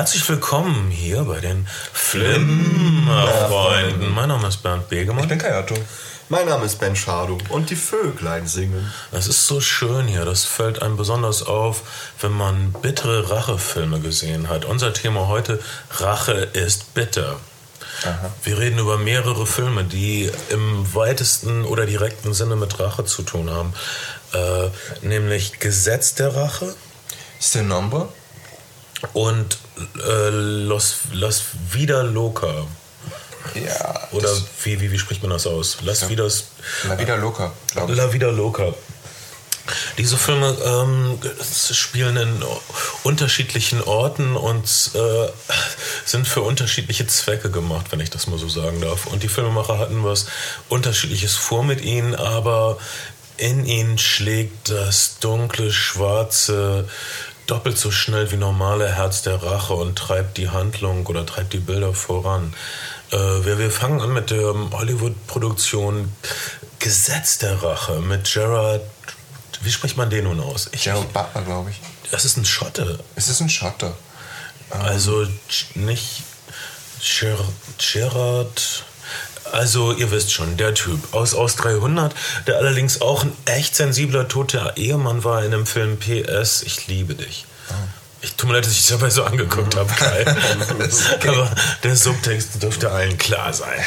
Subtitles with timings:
[0.00, 4.14] Herzlich willkommen hier bei den Flimmerfreunden.
[4.14, 5.24] Mein Name ist Bernd Begemann.
[5.24, 5.74] Ich bin Kayato.
[6.30, 8.90] Mein Name ist Ben Schado und die Vöglein singen.
[9.12, 11.82] Es ist so schön hier, das fällt einem besonders auf,
[12.18, 14.64] wenn man bittere Rachefilme gesehen hat.
[14.64, 15.60] Unser Thema heute,
[15.90, 17.36] Rache ist bitter.
[18.02, 18.30] Aha.
[18.42, 23.50] Wir reden über mehrere Filme, die im weitesten oder direkten Sinne mit Rache zu tun
[23.50, 23.74] haben.
[24.32, 24.70] Äh,
[25.06, 26.74] nämlich Gesetz der Rache.
[27.38, 28.08] Still Number.
[29.12, 29.58] Und
[30.06, 32.66] äh, Los, Los Vida Loca.
[33.54, 34.08] Ja.
[34.12, 34.28] Oder
[34.64, 35.78] wie, wie, wie spricht man das aus?
[35.82, 36.44] Las Vidas.
[36.86, 37.98] La Vida Loca, glaube ich.
[37.98, 38.74] La Vida Loca.
[39.98, 41.18] Diese Filme ähm,
[41.72, 42.42] spielen in
[43.02, 44.64] unterschiedlichen Orten und
[44.94, 45.28] äh,
[46.04, 49.06] sind für unterschiedliche Zwecke gemacht, wenn ich das mal so sagen darf.
[49.06, 50.26] Und die Filmemacher hatten was
[50.68, 52.78] Unterschiedliches vor mit ihnen, aber
[53.36, 56.88] in ihnen schlägt das dunkle, schwarze,
[57.50, 61.58] doppelt so schnell wie normale Herz der Rache und treibt die Handlung oder treibt die
[61.58, 62.54] Bilder voran.
[63.10, 66.12] Äh, wir, wir fangen an mit der Hollywood-Produktion
[66.78, 68.82] Gesetz der Rache mit Gerard.
[69.62, 70.70] Wie spricht man den nun aus?
[70.72, 71.80] Ich, Gerald Butler, glaube ich.
[72.10, 73.00] Das ist ein Schotte.
[73.16, 73.92] Es ist ein Schotte.
[74.70, 75.26] Also
[75.74, 76.22] nicht
[77.78, 78.84] Gerard.
[79.52, 82.14] Also ihr wisst schon, der Typ aus, aus 300,
[82.46, 87.14] der allerdings auch ein echt sensibler toter Ehemann war in dem Film PS, ich liebe
[87.14, 87.46] dich.
[87.70, 87.74] Oh.
[88.22, 90.20] Ich tut mir leid, dass ich dabei so angeguckt habe, Kai.
[91.14, 91.28] okay.
[91.28, 91.50] Aber
[91.82, 93.82] der Subtext dürfte allen klar sein.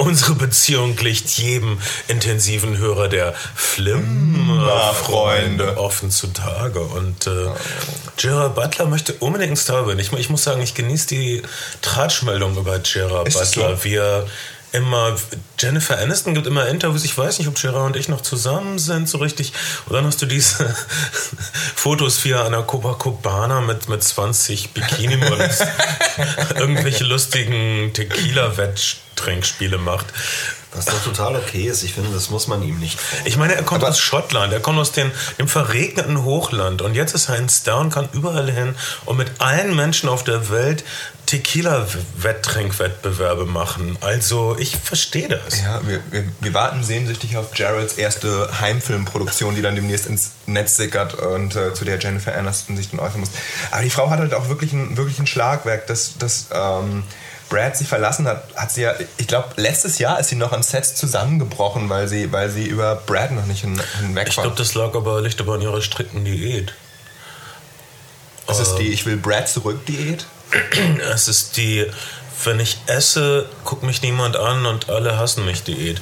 [0.00, 6.80] Unsere Beziehung liegt jedem intensiven Hörer der Flimmer-Freunde offen zutage.
[6.80, 7.50] Und äh,
[8.16, 9.98] Gerard Butler möchte unbedingt Star werden.
[9.98, 11.42] Ich, ich muss sagen, ich genieße die
[11.82, 13.84] Tratschmeldung über Gerard Butler, so?
[13.84, 14.26] wie er
[14.72, 15.16] immer,
[15.58, 19.08] Jennifer Aniston gibt immer Interviews, ich weiß nicht, ob Gerard und ich noch zusammen sind
[19.08, 19.52] so richtig.
[19.86, 20.74] Und dann hast du diese
[21.74, 25.60] Fotos wie er an der Copacabana mit, mit 20 Bikini-Models
[26.56, 30.06] irgendwelche lustigen Tequila-Wetttrinkspiele macht.
[30.74, 31.82] Was doch total okay ist.
[31.82, 32.98] Ich finde, das muss man ihm nicht.
[33.24, 36.94] Ich meine, er kommt Aber aus Schottland, er kommt aus dem, dem verregneten Hochland und
[36.94, 38.74] jetzt ist er ein Star und kann überall hin
[39.06, 40.84] und mit allen Menschen auf der Welt
[41.28, 43.98] Tequila-Wetttrinkwettbewerbe machen.
[44.00, 45.60] Also ich verstehe das.
[45.60, 50.76] Ja, wir, wir, wir, warten sehnsüchtig auf Geralds erste Heimfilmproduktion, die dann demnächst ins Netz
[50.76, 53.28] sickert und äh, zu der Jennifer Aniston sich dann äußern muss.
[53.70, 57.02] Aber die Frau hat halt auch wirklich ein, wirklich ein Schlagwerk, das, das ähm,
[57.50, 60.62] Brad sie verlassen hat, hat sie ja, ich glaube, letztes Jahr ist sie noch an
[60.62, 64.28] Sets zusammengebrochen, weil sie, weil sie über Brad noch nicht hin, hinweg war.
[64.28, 66.72] Ich glaube, das lag aber, liegt aber an ihrer strikten Diät.
[68.48, 70.26] Ist die Ich will Brad zurück Diät?
[71.12, 71.86] Es ist die,
[72.44, 76.00] wenn ich esse, guckt mich niemand an und alle hassen mich Diät.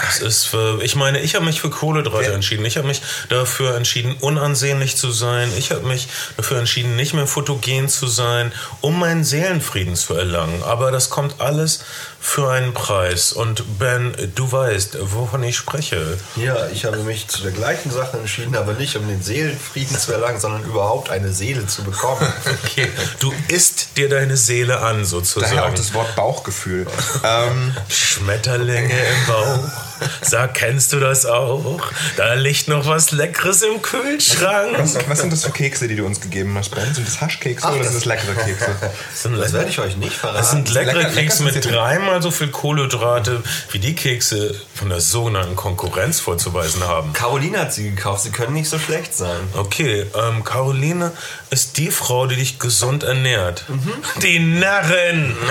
[0.00, 2.64] Das ist für, ich meine, ich habe mich für Kohlenhydrate entschieden.
[2.64, 5.50] Ich habe mich dafür entschieden, unansehnlich zu sein.
[5.56, 10.62] Ich habe mich dafür entschieden, nicht mehr fotogen zu sein, um meinen Seelenfrieden zu erlangen.
[10.62, 11.80] Aber das kommt alles
[12.20, 13.32] für einen Preis.
[13.32, 16.18] Und Ben, du weißt, wovon ich spreche.
[16.36, 20.12] Ja, ich habe mich zu der gleichen Sache entschieden, aber nicht um den Seelenfrieden zu
[20.12, 22.26] erlangen, sondern überhaupt eine Seele zu bekommen.
[22.64, 25.54] Okay, du isst dir deine Seele an, sozusagen.
[25.54, 26.86] Daher auch das Wort Bauchgefühl.
[27.24, 29.87] ähm, Schmetterlinge im Bauch.
[30.22, 31.80] Sag, kennst du das auch?
[32.16, 34.78] Da liegt noch was Leckeres im Kühlschrank.
[34.78, 36.92] Was, was sind das für Kekse, die du uns gegeben hast, Ben?
[36.94, 38.76] Sind das Haschkekse Ach, oder sind das leckere Kekse?
[38.80, 40.38] Das, das werde ich euch nicht verraten.
[40.38, 44.88] Das sind leckere lecker, Kekse lecker mit dreimal so viel Kohlenhydrate, wie die Kekse von
[44.88, 47.12] der sogenannten Konkurrenz vorzuweisen haben.
[47.12, 49.40] Caroline hat sie gekauft, sie können nicht so schlecht sein.
[49.54, 51.12] Okay, ähm, Caroline
[51.50, 53.64] ist die Frau, die dich gesund ernährt.
[53.68, 53.92] Mhm.
[54.22, 55.36] Die Narren!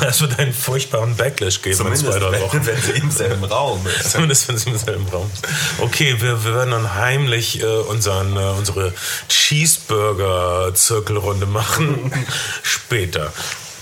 [0.00, 2.66] Das wird einen furchtbaren Backlash geben Zumindest in zwei, drei Wochen.
[2.66, 3.84] Wenn, wenn sie im selben Raum.
[4.02, 5.46] Zumindest wenn sie im selben Raum ist.
[5.80, 8.94] Okay, wir, wir werden dann heimlich äh, unseren, äh, unsere
[9.28, 12.12] Cheeseburger-Zirkelrunde machen.
[12.62, 13.32] Später.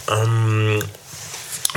[0.09, 0.82] Ähm,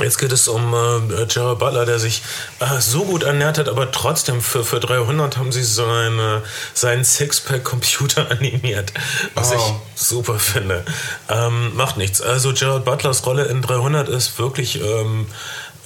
[0.00, 2.24] Jetzt geht es um äh, Gerald Butler, der sich
[2.58, 6.42] äh, so gut ernährt hat, aber trotzdem für, für 300 haben sie seine,
[6.72, 8.92] seinen Sixpack-Computer animiert,
[9.36, 9.54] was oh.
[9.54, 9.62] ich
[9.94, 10.84] super finde.
[11.28, 12.20] Ähm, macht nichts.
[12.20, 14.82] Also Gerald Butlers Rolle in 300 ist wirklich...
[14.82, 15.28] Ähm,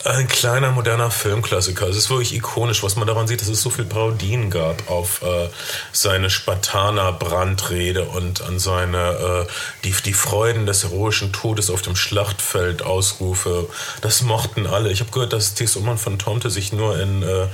[0.05, 1.89] ein kleiner moderner Filmklassiker.
[1.89, 5.23] Es ist wirklich ikonisch, was man daran sieht, dass es so viel Parodien gab auf
[5.23, 5.49] äh,
[5.93, 9.53] seine Spartaner-Brandrede und an seine äh,
[9.85, 13.69] die, die Freuden des heroischen Todes auf dem Schlachtfeld Ausrufe.
[14.01, 14.93] Das mochten alle.
[14.93, 17.47] Ich habe gehört, dass Thies Ullmann von Tomte sich nur in äh,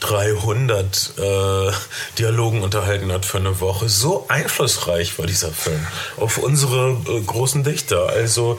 [0.00, 1.72] 300 äh,
[2.18, 3.88] Dialogen unterhalten hat für eine Woche.
[3.88, 5.86] So einflussreich war dieser Film
[6.16, 8.08] auf unsere äh, großen Dichter.
[8.08, 8.58] Also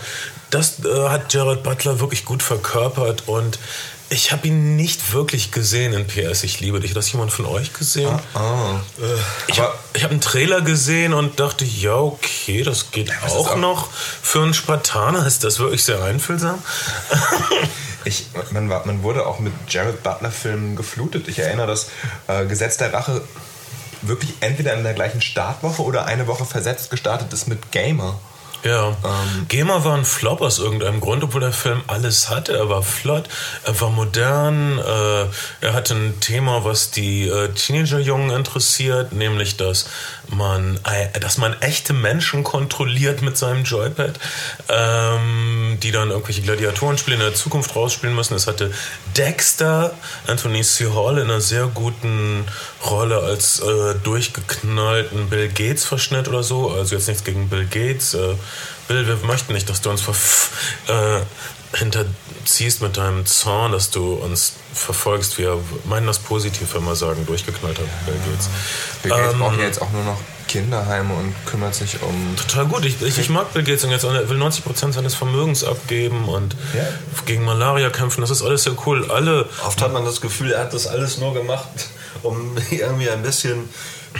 [0.51, 3.57] das äh, hat Gerald Butler wirklich gut verkörpert und
[4.13, 6.43] Ich habe ihn nicht wirklich gesehen in PS.
[6.43, 6.91] Ich liebe dich.
[6.91, 8.19] Hat das jemand von euch gesehen?
[8.35, 8.99] Oh.
[9.47, 13.55] Ich habe hab einen Trailer gesehen und dachte, ja, okay, das geht ist auch auch-
[13.55, 13.89] noch.
[14.21, 16.61] Für einen Spartaner ist das wirklich sehr einfühlsam.
[18.03, 21.27] Ich, man, war, man wurde auch mit Jared Butler-Filmen geflutet.
[21.27, 21.89] Ich erinnere, dass
[22.27, 23.21] äh, Gesetz der Rache
[24.01, 28.19] wirklich entweder in der gleichen Startwoche oder eine Woche versetzt gestartet ist mit Gamer.
[28.63, 28.89] Ja.
[28.89, 29.47] Ähm.
[29.47, 32.53] Gamer war ein Flop aus irgendeinem Grund, obwohl der Film alles hatte.
[32.53, 33.27] Er war flott,
[33.63, 35.25] er war modern, äh,
[35.65, 39.89] er hatte ein Thema, was die äh, Teenagerjungen interessiert, nämlich dass
[40.31, 44.19] man, äh, dass man echte Menschen kontrolliert mit seinem Joypad,
[44.69, 48.35] ähm, die dann irgendwelche Gladiatorenspiele in der Zukunft rausspielen müssen.
[48.35, 48.71] Es hatte
[49.17, 49.93] Dexter,
[50.27, 50.87] Anthony C.
[50.93, 52.45] Hall in einer sehr guten
[52.85, 56.71] Rolle als äh, durchgeknallten Bill Gates Verschnitt oder so.
[56.71, 58.13] Also jetzt nichts gegen Bill Gates.
[58.13, 58.35] Äh,
[58.87, 60.51] Bill, wir möchten nicht, dass du uns verf
[60.87, 61.21] äh,
[61.73, 65.37] hinterziehst mit deinem Zorn, dass du uns verfolgst.
[65.37, 68.49] Wir meinen das positiv, wenn wir sagen, durchgeknallter Bill Gates.
[69.03, 72.35] Bill Gates Ähm, braucht ja jetzt auch nur noch Kinderheime und kümmert sich um.
[72.35, 72.83] Total gut.
[72.83, 76.55] Ich, ich, ich mag Bill Gates und jetzt er will 90% seines Vermögens abgeben und
[76.73, 76.83] Ja.
[77.25, 78.21] gegen Malaria kämpfen.
[78.21, 79.09] Das ist alles sehr cool.
[79.09, 81.69] Alle Oft hat man das Gefühl, er hat das alles nur gemacht,
[82.21, 83.69] um irgendwie ein bisschen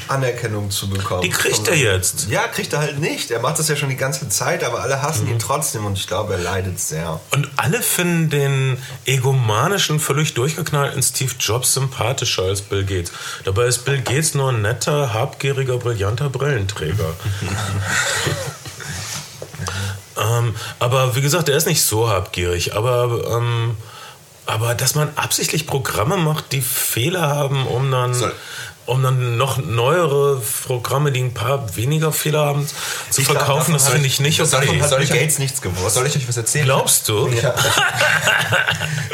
[0.08, 1.22] Anerkennung zu bekommen.
[1.22, 2.28] Die kriegt er jetzt.
[2.30, 3.30] Ja, kriegt er halt nicht.
[3.32, 5.32] Er macht das ja schon die ganze Zeit, aber alle hassen Mhm.
[5.34, 7.20] ihn trotzdem und ich glaube, er leidet sehr.
[7.32, 13.12] Und alle finden den egomanischen, völlig durchgeknallten Steve Jobs sympathischer als Bill Gates.
[13.44, 17.14] Dabei ist Bill Gates nur ein netter, habgieriger, brillanter Brillenträger.
[20.18, 22.76] ähm, aber wie gesagt, er ist nicht so habgierig.
[22.76, 23.78] Aber, ähm,
[24.46, 28.14] aber dass man absichtlich Programme macht, die Fehler haben, um dann...
[28.14, 28.34] Soll-
[28.86, 32.68] um dann noch neuere Programme, die ein paar weniger Fehler haben,
[33.10, 34.82] zu Ich verkaufen, davon das finde ich- ich nicht davon okay.
[34.82, 35.96] hat Soll ich- Gates nichts gewusst?
[35.96, 36.66] Soll ich euch was erzählen?
[36.66, 37.28] Glaubst du?
[37.30, 37.58] Ich habe.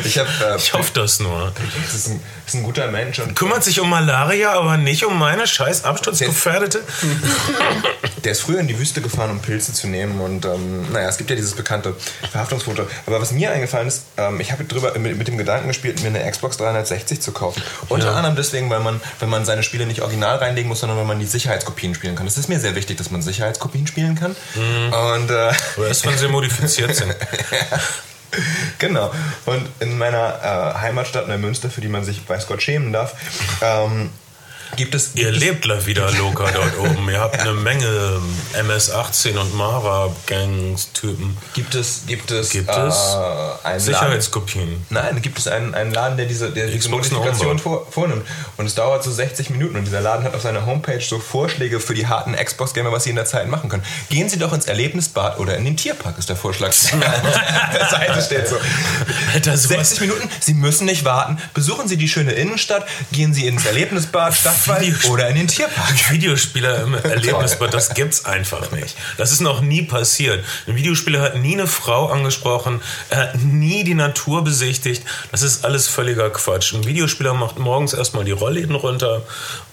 [0.03, 1.51] ich hab, äh, Ich hoffe das nur.
[1.85, 5.17] das ist ein, ist ein guter Mensch und Kümmert sich um Malaria, aber nicht um
[5.19, 6.81] meine scheiß absturzgefährdete.
[8.23, 11.17] Der ist früher in die Wüste gefahren, um Pilze zu nehmen und ähm, naja, es
[11.17, 11.95] gibt ja dieses bekannte
[12.31, 12.87] Verhaftungsfoto.
[13.05, 16.07] Aber was mir eingefallen ist, ähm, ich habe drüber mit, mit dem Gedanken gespielt, mir
[16.09, 17.61] eine Xbox 360 zu kaufen.
[17.89, 18.13] Unter Ja.
[18.15, 21.19] anderem deswegen, weil man, wenn man seine Spiele nicht original reinlegen muss, sondern weil man
[21.19, 22.27] die Sicherheitskopien spielen kann.
[22.27, 24.35] Es ist mir sehr wichtig, dass man Sicherheitskopien spielen kann.
[25.15, 27.15] Und äh, Oder erst, wenn sie modifiziert sind.
[28.77, 29.11] genau.
[29.47, 33.15] Und in meiner äh, Heimatstadt Neumünster, für die man sich weiß Gott schämen darf,
[33.61, 34.11] ähm,
[34.75, 37.09] gibt es Ihr lebt wieder locker dort oben.
[37.09, 38.19] Ihr habt eine Menge
[38.53, 41.37] MS-18 und Mara-Gangs-Typen.
[41.53, 44.85] gibt es gibt es, Gibt äh, es einen Laden, Sicherheitskopien.
[44.89, 48.25] Nein, gibt es einen, einen Laden, der diese, der diese Modifikation vor, vornimmt.
[48.57, 49.77] Und es dauert so 60 Minuten.
[49.77, 53.11] Und dieser Laden hat auf seiner Homepage so Vorschläge für die harten Xbox-Gamer, was sie
[53.11, 53.83] in der Zeit machen können.
[54.09, 56.67] Gehen Sie doch ins Erlebnisbad oder in den Tierpark, ist der Vorschlag.
[57.73, 58.57] Der Seite steht so.
[59.33, 59.89] Alter, sowas.
[59.89, 61.37] 60 Minuten, Sie müssen nicht warten.
[61.53, 64.33] Besuchen Sie die schöne Innenstadt, gehen Sie ins Erlebnisbad,
[64.65, 65.93] Videospiel- oder in den Tierpark.
[66.11, 68.95] Videospieler im Erlebnisbad, das gibt's einfach nicht.
[69.17, 70.43] Das ist noch nie passiert.
[70.67, 75.03] Ein Videospieler hat nie eine Frau angesprochen, er hat nie die Natur besichtigt.
[75.31, 76.73] Das ist alles völliger Quatsch.
[76.73, 79.23] Ein Videospieler macht morgens erstmal die Rollläden runter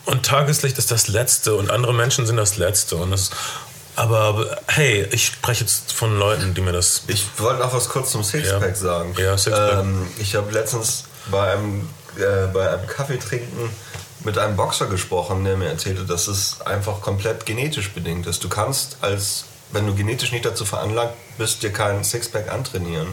[0.04, 2.96] und Tageslicht ist das Letzte und andere Menschen sind das Letzte.
[2.96, 3.31] Und das,
[3.96, 7.02] aber hey, ich spreche jetzt von Leuten, die mir das.
[7.06, 8.75] Ich wollte noch was kurz zum Sixpack Ja.
[8.75, 9.14] sagen.
[9.19, 9.81] Ja, Sixpack.
[9.81, 11.88] Ähm, ich habe letztens bei einem,
[12.19, 13.70] äh, bei einem Kaffeetrinken
[14.25, 18.43] mit einem Boxer gesprochen, der mir erzählte, dass es einfach komplett genetisch bedingt ist.
[18.44, 23.08] Du kannst als, wenn du genetisch nicht dazu veranlagt bist, dir keinen Sixpack antrainieren.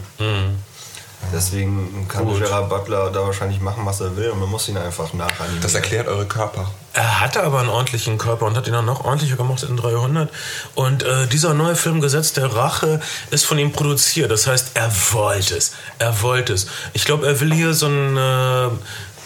[1.32, 2.40] Deswegen kann Gut.
[2.40, 5.62] Gerard Butler da wahrscheinlich machen, was er will und man muss ihn einfach nachanimieren.
[5.62, 6.70] Das erklärt eure Körper.
[6.94, 10.30] Er hatte aber einen ordentlichen Körper und hat ihn dann noch ordentlicher gemacht in 300.
[10.74, 14.30] Und äh, dieser neue Film Gesetz der Rache ist von ihm produziert.
[14.30, 15.72] Das heißt, er wollte es.
[15.98, 16.66] Er wollte es.
[16.92, 18.16] Ich glaube, er will hier so ein...
[18.16, 18.68] Äh,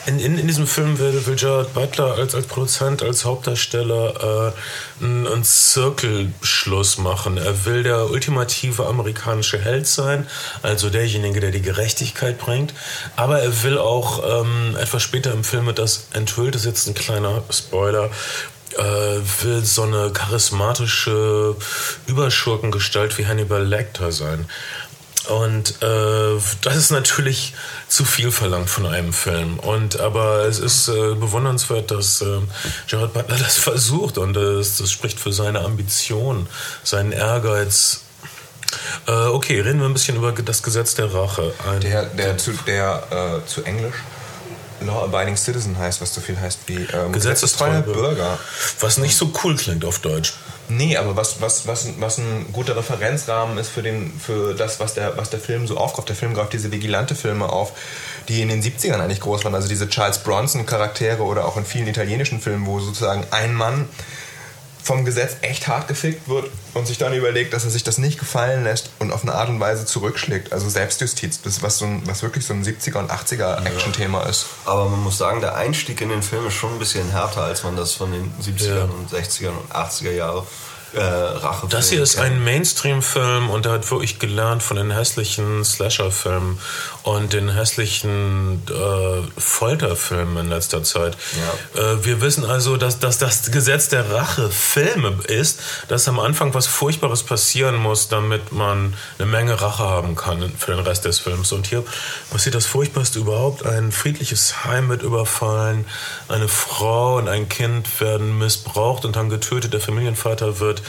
[0.07, 4.53] in, in, in diesem Film will, will Jared Butler als, als Produzent, als Hauptdarsteller
[5.01, 7.37] äh, einen, einen Zirkelschluss machen.
[7.39, 10.27] Er will der ultimative amerikanische Held sein,
[10.63, 12.73] also derjenige, der die Gerechtigkeit bringt.
[13.17, 17.43] Aber er will auch ähm, etwas später im Film, das enthüllt, ist jetzt ein kleiner
[17.51, 18.11] Spoiler,
[18.79, 21.57] äh, will so eine charismatische
[22.07, 24.47] Überschurkengestalt wie Hannibal Lecter sein.
[25.29, 27.55] Und äh, das ist natürlich
[27.89, 29.59] zu viel verlangt von einem Film.
[29.59, 32.41] Und aber es ist äh, bewundernswert, dass äh,
[32.87, 36.49] Gerard Butler das versucht und das, das spricht für seine Ambition,
[36.85, 38.03] seinen Ehrgeiz.
[39.07, 41.53] Äh, okay, reden wir ein bisschen über das Gesetz der Rache.
[41.69, 43.95] Ein, Der, der, zu, der äh, zu Englisch
[44.81, 48.39] Law-Abiding Citizen heißt, was so viel heißt wie ähm, gesetzestreuer Bürger.
[48.81, 50.35] Was nicht so cool klingt auf Deutsch.
[50.69, 54.95] Nee, aber was, was, was, was ein guter Referenzrahmen ist für, den, für das, was
[54.95, 56.09] der, was der Film so aufgreift.
[56.09, 57.73] Der Film greift diese Vigilante-Filme auf,
[58.29, 59.55] die in den 70ern eigentlich groß waren.
[59.55, 63.89] Also diese Charles Bronson-Charaktere oder auch in vielen italienischen Filmen, wo sozusagen ein Mann
[64.87, 68.21] vom Gesetz echt hart gefickt wird und sich dann überlegt, dass er sich das nicht
[68.21, 70.53] gefallen lässt und auf eine Art und Weise zurückschlägt.
[70.53, 74.47] Also Selbstjustiz, das was, so ein, was wirklich so ein 70er und 80er Action-Thema ist.
[74.65, 77.65] Aber man muss sagen, der Einstieg in den Film ist schon ein bisschen härter, als
[77.65, 78.85] man das von den 70er Ja.
[78.85, 80.47] und 60er und 80er Jahre
[80.97, 81.67] äh, Rache.
[81.69, 86.59] Das hier ist ein Mainstream-Film und er hat wirklich gelernt von den hässlichen Slasher-Filmen
[87.03, 91.17] und den hässlichen äh, Folterfilmen in letzter Zeit.
[91.75, 96.55] Äh, wir wissen also, dass, dass das Gesetz der Rache Filme ist, dass am Anfang
[96.55, 101.21] was Furchtbares passieren muss, damit man eine Menge Rache haben kann für den Rest des
[101.21, 101.53] Films.
[101.53, 101.85] Und hier
[102.31, 103.65] passiert das Furchtbarste überhaupt.
[103.65, 105.87] Ein friedliches Heim wird überfallen,
[106.29, 109.73] eine Frau und ein Kind werden missbraucht und dann getötet.
[109.73, 110.83] Der Familienvater wird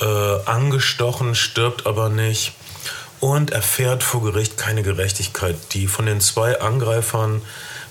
[0.00, 0.04] äh,
[0.44, 2.52] angestochen, stirbt aber nicht
[3.20, 5.56] und erfährt vor Gericht keine Gerechtigkeit.
[5.72, 7.42] Die von den zwei Angreifern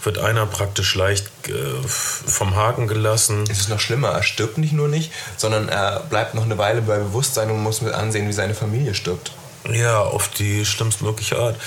[0.03, 1.53] wird einer praktisch leicht äh,
[1.85, 3.43] vom Haken gelassen.
[3.49, 6.81] Es ist noch schlimmer, er stirbt nicht nur nicht, sondern er bleibt noch eine Weile
[6.81, 9.31] bei Bewusstsein und muss mit ansehen, wie seine Familie stirbt.
[9.73, 11.57] Ja, auf die schlimmstmögliche Art.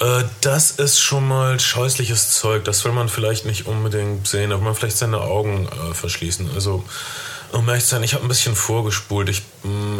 [0.00, 2.64] Äh, das ist schon mal scheußliches Zeug.
[2.64, 6.50] Das will man vielleicht nicht unbedingt sehen, aber man vielleicht seine Augen äh, verschließen.
[6.54, 6.84] Also,
[7.52, 9.28] um ehrlich zu sein, ich habe ein bisschen vorgespult.
[9.28, 9.42] Ich,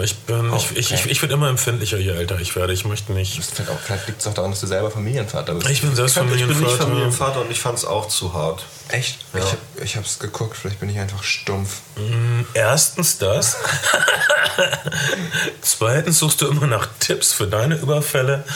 [0.03, 2.73] ich bin, Oh, ich, ich, ich, ich werde immer empfindlicher, je älter ich werde.
[2.73, 3.39] Ich möchte nicht.
[3.39, 5.71] Auch- Vielleicht liegt es auch daran, dass du selber Familienvater bist.
[5.71, 6.85] Ich bin selbst Ich bin nicht Familienvater.
[6.85, 8.65] Familienvater und ich fand es auch zu hart.
[8.89, 9.19] Echt?
[9.33, 9.41] Ja.
[9.41, 11.79] Ich, hab, ich hab's geguckt, vielleicht bin ich einfach stumpf.
[12.55, 13.57] Erstens das.
[15.61, 18.45] Zweitens suchst du immer nach Tipps für deine Überfälle.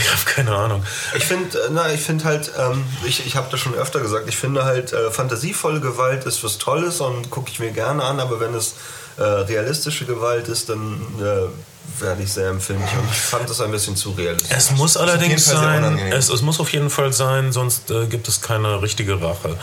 [0.00, 0.84] Ich habe keine Ahnung.
[1.16, 4.28] Ich finde, äh, na, ich finde halt, ähm, ich, ich habe das schon öfter gesagt,
[4.28, 8.20] ich finde halt, äh, fantasievolle Gewalt ist was Tolles und gucke ich mir gerne an,
[8.20, 8.74] aber wenn es
[9.20, 13.70] äh, realistische Gewalt ist, dann äh, werde ich sehr empfindlich und ich fand das ein
[13.70, 14.50] bisschen zu realistisch.
[14.56, 18.40] Es muss allerdings sein, es, es muss auf jeden Fall sein, sonst äh, gibt es
[18.40, 19.56] keine richtige Rache.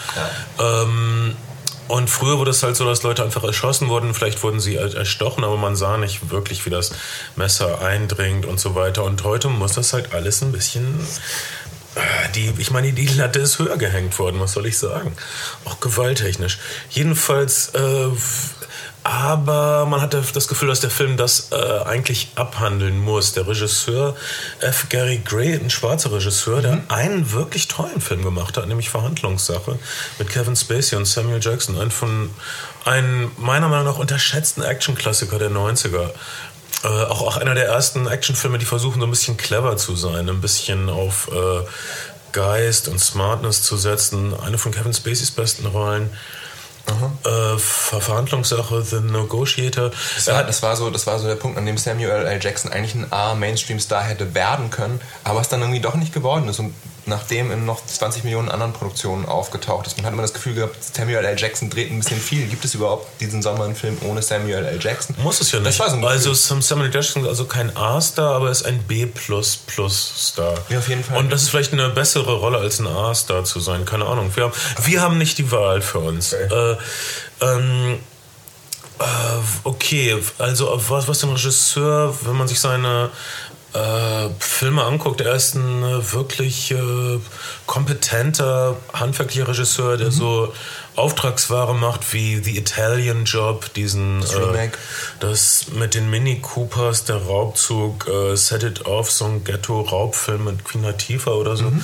[0.59, 1.35] Ähm,
[1.87, 4.93] und früher wurde es halt so, dass Leute einfach erschossen wurden, vielleicht wurden sie er-
[4.93, 6.91] erstochen, aber man sah nicht wirklich, wie das
[7.37, 9.03] Messer eindringt und so weiter.
[9.05, 10.99] Und heute muss das halt alles ein bisschen.
[11.95, 11.99] äh,
[12.35, 15.13] Die, ich meine, die Latte ist höher gehängt worden, was soll ich sagen?
[15.63, 16.59] Auch gewalttechnisch.
[16.89, 18.07] Jedenfalls, äh,
[19.07, 23.31] aber man hatte das Gefühl, dass der Film das äh, eigentlich abhandeln muss.
[23.31, 24.17] Der Regisseur
[24.59, 24.89] F.
[24.89, 29.79] Gary Gray, ein schwarzer Regisseur, der einen wirklich tollen Film gemacht hat, nämlich Verhandlungssache
[30.19, 31.79] mit Kevin Spacey und Samuel Jackson.
[31.79, 32.31] Ein von
[32.83, 36.09] einem meiner Meinung nach unterschätzten Actionklassiker der 90er.
[36.83, 40.27] Äh, auch, auch einer der ersten Actionfilme, die versuchen, so ein bisschen clever zu sein,
[40.27, 41.65] ein bisschen auf äh,
[42.33, 44.37] Geist und Smartness zu setzen.
[44.37, 46.09] Eine von Kevin Spaceys besten Rollen.
[46.87, 47.11] Ver
[47.96, 49.91] Verhandlungssache, The Negotiator.
[50.15, 52.39] Das war, das, war so, das war so der Punkt, an dem Samuel L.
[52.41, 56.60] Jackson eigentlich ein A-Mainstream-Star hätte werden können, aber es dann irgendwie doch nicht geworden ist.
[56.60, 56.74] Und
[57.06, 60.75] nachdem in noch 20 Millionen anderen Produktionen aufgetaucht ist, man hat immer das Gefühl gehabt,
[60.84, 61.39] Samuel L.
[61.39, 62.48] Jackson dreht ein bisschen viel.
[62.48, 64.79] Gibt es überhaupt diesen Sommer einen Film ohne Samuel L.
[64.82, 65.15] Jackson?
[65.24, 65.77] Muss es ja nicht.
[65.77, 70.53] so also Sam- Samuel Jackson ist also kein A-Star, aber er ist ein B++-Star.
[70.70, 71.17] Ja, auf jeden Fall.
[71.17, 73.86] Und das ist vielleicht eine bessere Rolle als ein A-Star zu sein.
[73.86, 74.32] Keine Ahnung.
[74.36, 74.53] Wir haben,
[74.84, 76.34] wir haben nicht die Wahl für uns.
[76.34, 76.74] Okay.
[76.74, 76.77] Äh,
[77.41, 78.00] ähm,
[79.00, 79.03] äh,
[79.63, 83.12] okay, also was, was den Regisseur, wenn man sich seine
[83.74, 87.20] äh, Filme anguckt, er ist ein äh, wirklich äh,
[87.65, 90.00] kompetenter, handwerklicher Regisseur, Mhm.
[90.00, 90.53] der so
[90.96, 94.70] Auftragsware macht wie The Italian Job, diesen Das äh,
[95.20, 100.65] das mit den Mini Coopers, der Raubzug, äh, Set It Off, so ein Ghetto-Raubfilm mit
[100.65, 101.65] Queen Latifah oder so.
[101.65, 101.84] Mhm.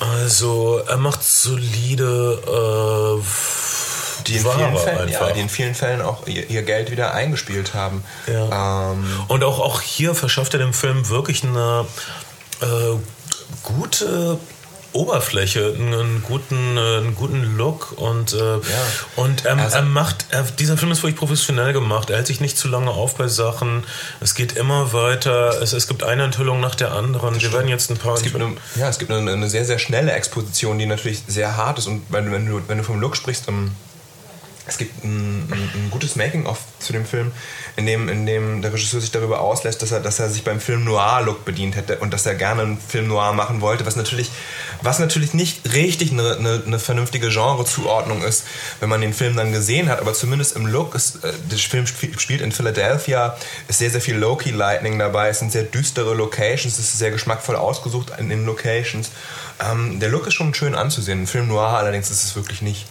[0.00, 3.22] Also er macht solide äh,
[4.28, 5.28] Die in, vielen Fällen, einfach.
[5.28, 8.04] ja, die in vielen Fällen auch ihr, ihr Geld wieder eingespielt haben.
[8.26, 8.92] Ja.
[8.92, 11.86] Ähm, Und auch, auch hier verschafft er dem Film wirklich eine
[12.60, 12.66] äh,
[13.62, 14.38] gute
[14.94, 18.58] Oberfläche, einen guten, äh, einen guten Look und, äh,
[19.16, 22.08] und er, Also- er macht, er, dieser Film ist wirklich professionell gemacht.
[22.08, 23.84] Er hält sich nicht zu lange auf bei Sachen.
[24.20, 25.60] Es geht immer weiter.
[25.62, 27.40] Es, es gibt eine Enthüllung nach der anderen.
[27.40, 28.14] Wir werden jetzt ein paar.
[28.14, 31.56] Es gibt, eine, ja, es gibt eine, eine sehr, sehr schnelle Exposition, die natürlich sehr
[31.58, 31.86] hart ist.
[31.86, 33.72] Und wenn, wenn, du, wenn du vom Look sprichst, um,
[34.68, 37.32] es gibt ein, ein, gutes Making-of zu dem Film,
[37.76, 40.60] in dem, in dem der Regisseur sich darüber auslässt, dass er, dass er sich beim
[40.60, 44.30] Film Noir-Look bedient hätte und dass er gerne einen Film Noir machen wollte, was natürlich,
[44.82, 48.44] was natürlich nicht richtig eine, eine, eine vernünftige Genrezuordnung ist,
[48.80, 50.00] wenn man den Film dann gesehen hat.
[50.00, 53.36] Aber zumindest im Look ist, äh, der Film sp- spielt in Philadelphia,
[53.68, 57.56] ist sehr, sehr viel Low-Key-Lightning dabei, es sind sehr düstere Locations, es ist sehr geschmackvoll
[57.56, 59.10] ausgesucht in den Locations.
[59.60, 61.22] Ähm, der Look ist schon schön anzusehen.
[61.22, 62.86] Ein Film Noir allerdings ist es wirklich nicht.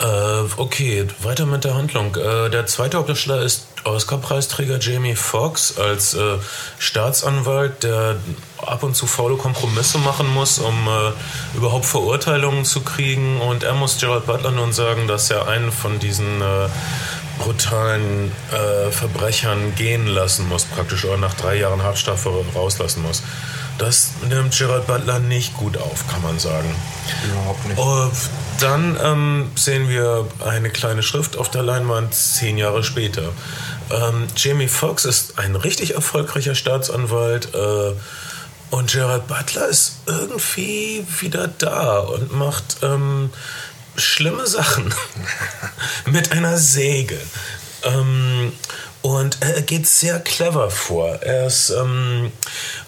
[0.00, 2.16] Äh, okay, weiter mit der Handlung.
[2.16, 6.38] Äh, der zweite Hauptdarsteller ist Oscar-Preisträger Jamie Foxx als äh,
[6.78, 8.16] Staatsanwalt, der
[8.58, 13.42] ab und zu faule Kompromisse machen muss, um äh, überhaupt Verurteilungen zu kriegen.
[13.42, 16.68] Und er muss Gerald Butler nun sagen, dass er einen von diesen äh,
[17.38, 23.22] brutalen äh, Verbrechern gehen lassen muss, praktisch, oder nach drei Jahren Haftstrafe rauslassen muss.
[23.78, 26.74] Das nimmt Gerald Butler nicht gut auf, kann man sagen.
[27.30, 27.78] Überhaupt nicht.
[27.78, 28.12] Und
[28.60, 33.32] dann ähm, sehen wir eine kleine Schrift auf der Leinwand zehn Jahre später.
[33.90, 37.92] Ähm, Jamie Foxx ist ein richtig erfolgreicher Staatsanwalt äh,
[38.70, 43.30] und Gerald Butler ist irgendwie wieder da und macht ähm,
[43.96, 44.94] schlimme Sachen
[46.06, 47.18] mit einer Säge.
[47.82, 48.52] Ähm,
[49.02, 51.08] und er geht sehr clever vor.
[51.22, 52.32] Er ist, ähm,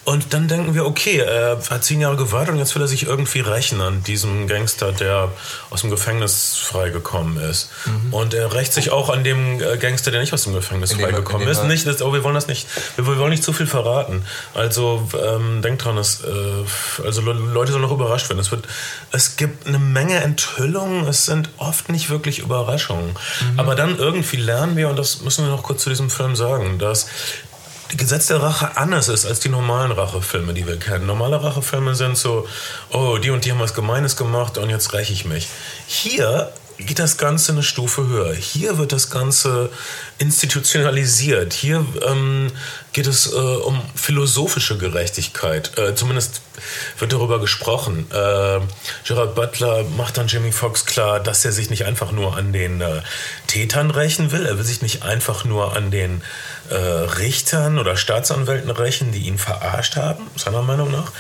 [0.05, 3.07] und dann denken wir, okay, er hat zehn Jahre gewartet und jetzt will er sich
[3.07, 5.31] irgendwie rächen an diesem Gangster, der
[5.71, 7.71] aus dem Gefängnis freigekommen ist.
[7.87, 8.13] Mhm.
[8.13, 11.49] Und er rächt sich auch an dem äh, Gangster, der nicht aus dem Gefängnis freigekommen
[11.49, 11.63] ist.
[11.65, 12.67] Nicht, das, oh, wir wollen das nicht,
[12.97, 14.25] wir, wir, wollen nicht zu viel verraten.
[14.55, 18.41] Also ähm, denkt dran, es, äh, also Leute sollen noch überrascht werden.
[18.41, 18.67] Es, wird,
[19.13, 23.11] es gibt eine Menge Enthüllungen, es sind oft nicht wirklich Überraschungen.
[23.11, 23.61] Mhm.
[23.61, 26.79] Aber dann irgendwie lernen wir, und das müssen wir noch kurz zu diesem Film sagen,
[26.79, 27.07] dass
[27.97, 31.07] Gesetz der Rache anders ist als die normalen Rachefilme, die wir kennen.
[31.07, 32.47] Normale Rachefilme sind so,
[32.91, 35.49] oh, die und die haben was Gemeines gemacht und jetzt räche ich mich.
[35.87, 38.35] Hier geht das Ganze eine Stufe höher.
[38.35, 39.71] Hier wird das Ganze
[40.19, 41.53] institutionalisiert.
[41.53, 42.51] Hier ähm,
[42.93, 45.77] geht es äh, um philosophische Gerechtigkeit.
[45.79, 46.43] Äh, zumindest
[46.99, 48.07] wird darüber gesprochen.
[48.11, 48.61] Äh,
[49.05, 52.81] Gerard Butler macht dann Jimmy Fox klar, dass er sich nicht einfach nur an den
[52.81, 53.03] äh,
[53.47, 54.47] Tätern rächen will.
[54.47, 56.23] Er will sich nicht einfach nur an den
[56.71, 61.13] äh, Richtern oder Staatsanwälten rächen, die ihn verarscht haben, seiner Meinung nach.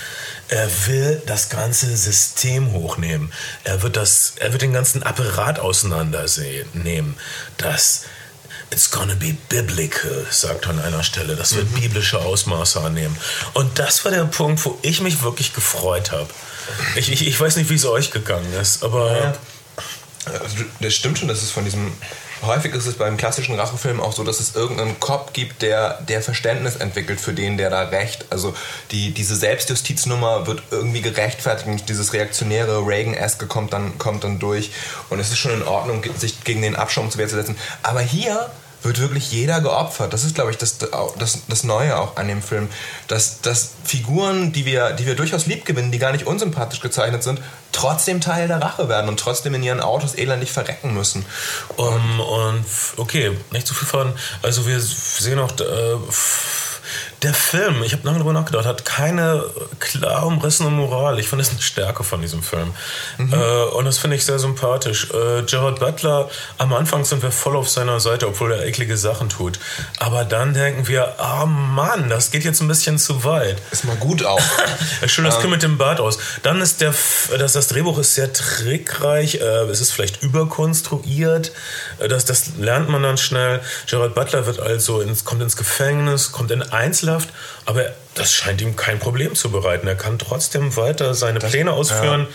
[0.52, 3.32] Er will das ganze System hochnehmen.
[3.64, 7.16] Er wird, das, er wird den ganzen Apparat auseinandernehmen.
[7.56, 8.04] Das
[8.70, 11.36] It's gonna be biblical, sagt er an einer Stelle.
[11.36, 11.80] Das wird mhm.
[11.80, 13.16] biblische Ausmaße annehmen.
[13.54, 16.28] Und das war der Punkt, wo ich mich wirklich gefreut habe.
[16.96, 19.16] Ich, ich, ich weiß nicht, wie es euch gegangen ist, aber.
[19.16, 19.34] Ja.
[20.26, 21.92] Also, das stimmt schon, dass es von diesem
[22.42, 26.22] häufig ist es beim klassischen Rachefilm auch so, dass es irgendeinen Cop gibt, der, der
[26.22, 28.26] Verständnis entwickelt für den, der da recht.
[28.30, 28.54] Also
[28.90, 34.72] die, diese Selbstjustiznummer wird irgendwie gerechtfertigt und dieses reaktionäre Reagan-eske kommt dann, kommt dann durch.
[35.08, 37.56] Und es ist schon in Ordnung, sich gegen den Abschaum zu Wehr zu setzen.
[37.82, 38.50] Aber hier
[38.82, 40.12] wird wirklich jeder geopfert.
[40.12, 42.68] Das ist, glaube ich, das, das, das Neue auch an dem Film.
[43.08, 47.22] Dass, dass Figuren, die wir, die wir durchaus lieb gewinnen, die gar nicht unsympathisch gezeichnet
[47.22, 47.40] sind,
[47.72, 51.24] trotzdem Teil der Rache werden und trotzdem in ihren Autos elendig verrecken müssen.
[51.76, 52.64] Um, und
[52.96, 54.12] okay, nicht zu viel von.
[54.42, 55.52] Also wir sehen auch.
[55.60, 55.96] Äh,
[57.22, 59.44] der Film, ich habe lange darüber nachgedacht, hat keine
[59.78, 61.18] klar umrissene Moral.
[61.20, 62.72] Ich finde es eine Stärke von diesem Film.
[63.18, 63.32] Mhm.
[63.32, 65.08] Äh, und das finde ich sehr sympathisch.
[65.10, 69.28] Äh, Gerard Butler, am Anfang sind wir voll auf seiner Seite, obwohl er eklige Sachen
[69.28, 69.60] tut.
[69.98, 73.56] Aber dann denken wir, ah oh Mann, das geht jetzt ein bisschen zu weit.
[73.70, 74.40] Ist mal gut auch.
[75.06, 75.50] Schön das ähm.
[75.50, 76.18] mit dem Bart aus.
[76.42, 76.92] Dann ist der,
[77.38, 79.36] das, das Drehbuch ist sehr trickreich.
[79.36, 81.52] Äh, es ist vielleicht überkonstruiert.
[82.00, 83.60] Äh, das, das lernt man dann schnell.
[83.86, 86.62] Gerard Butler wird also ins, kommt ins Gefängnis, kommt in
[87.12, 87.28] Einzelhaft,
[87.66, 89.86] aber das scheint ihm kein Problem zu bereiten.
[89.86, 92.22] Er kann trotzdem weiter seine das, Pläne ausführen.
[92.22, 92.26] Ja.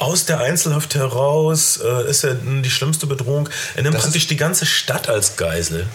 [0.00, 3.48] Aus der Einzelhaft heraus äh, ist er die schlimmste Bedrohung.
[3.74, 5.88] Er nimmt das praktisch die ganze Stadt als Geisel.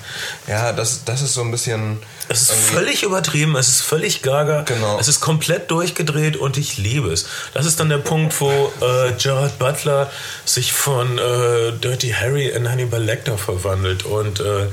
[0.46, 2.00] Ja, das, das ist so ein bisschen.
[2.28, 4.64] Es ist völlig übertrieben, es ist völlig gaga.
[4.64, 5.00] Genau.
[5.00, 7.28] Es ist komplett durchgedreht und ich liebe es.
[7.54, 10.12] Das ist dann der Punkt, wo äh, Gerard Butler
[10.44, 14.68] sich von äh, Dirty Harry in Hannibal Lecter verwandelt und äh,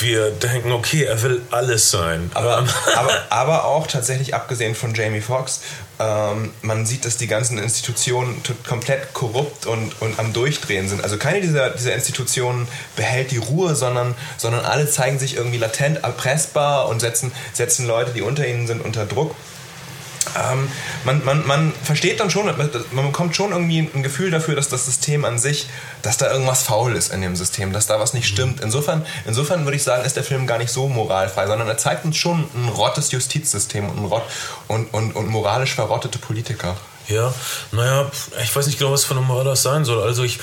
[0.00, 2.30] wir denken, okay, er will alles sein.
[2.34, 5.60] Aber, aber, aber auch tatsächlich abgesehen von Jamie Foxx,
[5.98, 11.02] ähm, man sieht, dass die ganzen Institutionen komplett korrupt und, und am Durchdrehen sind.
[11.02, 16.04] Also keine dieser, dieser Institutionen behält die Ruhe, sondern, sondern alle zeigen sich irgendwie latent
[16.04, 19.34] erpressbar und setzen, setzen Leute, die unter ihnen sind, unter Druck
[20.36, 20.68] ähm,
[21.04, 24.86] man, man, man versteht dann schon, man bekommt schon irgendwie ein Gefühl dafür, dass das
[24.86, 25.68] System an sich,
[26.02, 28.34] dass da irgendwas faul ist in dem System, dass da was nicht mhm.
[28.34, 28.60] stimmt.
[28.60, 32.04] Insofern, insofern würde ich sagen, ist der Film gar nicht so moralfrei, sondern er zeigt
[32.04, 34.24] uns schon ein rottes Justizsystem und, ein Rott
[34.68, 36.76] und, und, und moralisch verrottete Politiker.
[37.08, 37.32] Ja,
[37.72, 38.10] naja,
[38.42, 40.02] ich weiß nicht genau, was Moral das sein soll.
[40.02, 40.38] Also ich,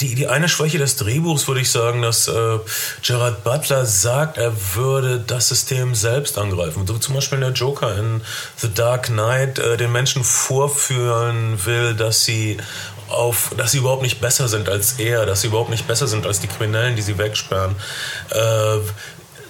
[0.00, 2.58] die, die eine Schwäche des Drehbuchs würde ich sagen, dass äh,
[3.02, 6.86] Gerard Butler sagt, er würde das System selbst angreifen.
[6.86, 8.22] So zum Beispiel der Joker in
[8.56, 12.56] The Dark Knight äh, den Menschen vorführen will, dass sie
[13.10, 16.26] auf, dass sie überhaupt nicht besser sind als er, dass sie überhaupt nicht besser sind
[16.26, 17.76] als die Kriminellen, die sie wegsperren.
[18.30, 18.78] Äh,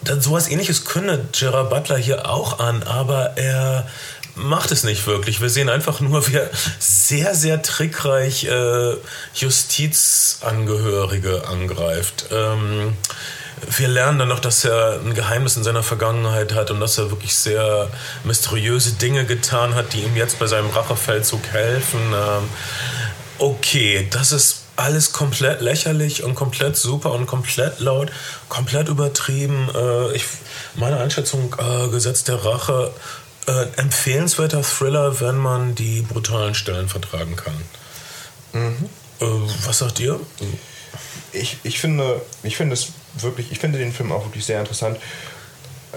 [0.03, 3.87] dann sowas ähnliches kündet Gerard Butler hier auch an, aber er
[4.35, 5.40] macht es nicht wirklich.
[5.40, 8.97] Wir sehen einfach nur, wie er sehr, sehr trickreich äh,
[9.35, 12.27] Justizangehörige angreift.
[12.31, 12.97] Ähm,
[13.77, 17.11] wir lernen dann noch, dass er ein Geheimnis in seiner Vergangenheit hat und dass er
[17.11, 17.88] wirklich sehr
[18.25, 22.01] mysteriöse Dinge getan hat, die ihm jetzt bei seinem Rachefeldzug helfen.
[22.14, 22.49] Ähm,
[23.38, 28.11] okay, das ist alles komplett lächerlich und komplett super und komplett laut,
[28.49, 29.69] komplett übertrieben.
[29.75, 30.25] Äh, ich,
[30.75, 32.90] meine Einschätzung, äh, Gesetz der Rache,
[33.46, 37.55] äh, empfehlenswerter Thriller, wenn man die brutalen Stellen vertragen kann.
[38.53, 38.88] Mhm.
[39.20, 39.24] Äh,
[39.64, 40.18] was sagt ihr?
[41.33, 44.98] Ich, ich, finde, ich finde es wirklich, ich finde den Film auch wirklich sehr interessant.
[45.92, 45.96] Äh,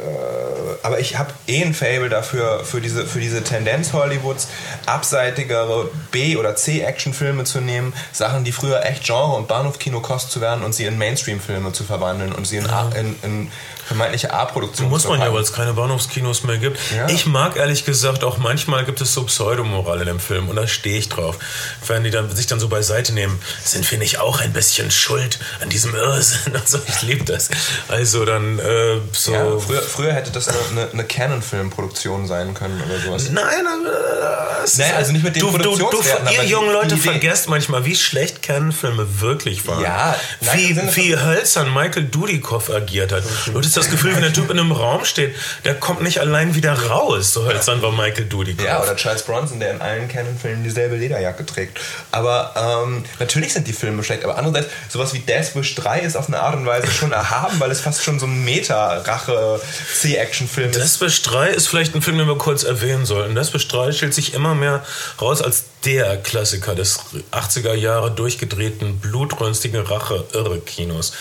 [0.82, 4.47] aber ich habe eh ein Fable dafür, für diese, für diese Tendenz Hollywoods,
[4.86, 10.41] abseitigere B- oder C-Action-Filme zu nehmen, Sachen, die früher echt Genre- und Bahnhofkino kost zu
[10.41, 12.89] werden und sie in Mainstream-Filme zu verwandeln und sie in, ja.
[12.95, 13.51] in, in
[13.86, 14.89] vermeintliche A-Produktion.
[14.89, 16.80] Muss man ja, weil es keine Bahnhofskinos mehr gibt.
[16.96, 17.08] Ja.
[17.10, 20.67] Ich mag ehrlich gesagt auch manchmal gibt es so Pseudomoral in dem Film und da
[20.67, 21.38] stehe ich drauf.
[21.86, 25.39] Wenn die dann, sich dann so beiseite nehmen, sind wir nicht auch ein bisschen schuld
[25.62, 26.54] an diesem Irrsinn?
[26.63, 27.50] Also ich liebe das.
[27.89, 29.34] Also dann äh, so.
[29.34, 33.30] Ja, früher, früher, hätte das eine, eine, Canon-Filmproduktion sein können oder sowas.
[33.30, 37.86] Nein, äh, naja, also nicht mit den du, du, du, Ihr jungen Leute vergesst manchmal,
[37.86, 39.82] wie schlecht Canon-Filme wirklich waren.
[39.82, 43.24] Ja, nein, wie, wie hölzern Michael Dudikoff agiert hat.
[43.46, 46.55] Du hast das Gefühl, wenn der Typ in einem Raum steht, der kommt nicht allein
[46.55, 47.33] wieder raus.
[47.33, 48.65] So hölzern war Michael Dudikoff.
[48.65, 51.79] Ja, oder Charles Bronson, der in allen Canon-Filmen dieselbe Lederjacke trägt.
[52.12, 54.23] Aber ähm, natürlich sind die Filme schlecht.
[54.23, 57.59] Aber andererseits, sowas wie Death Wish 3 ist auf eine Art und Weise schon erhaben,
[57.59, 60.79] weil es fast schon so ein Meta-Rache-C-Action-Film ist.
[60.79, 63.36] Death Wish 3 ist vielleicht ein Film, den wir kurz erwähnen sollten.
[63.36, 64.86] Death Wish 3 stellt sich immer mehr
[65.21, 67.00] raus als der Klassiker des
[67.32, 71.13] 80er Jahre durchgedrehten, blutrünstigen Rache-Irre-Kinos.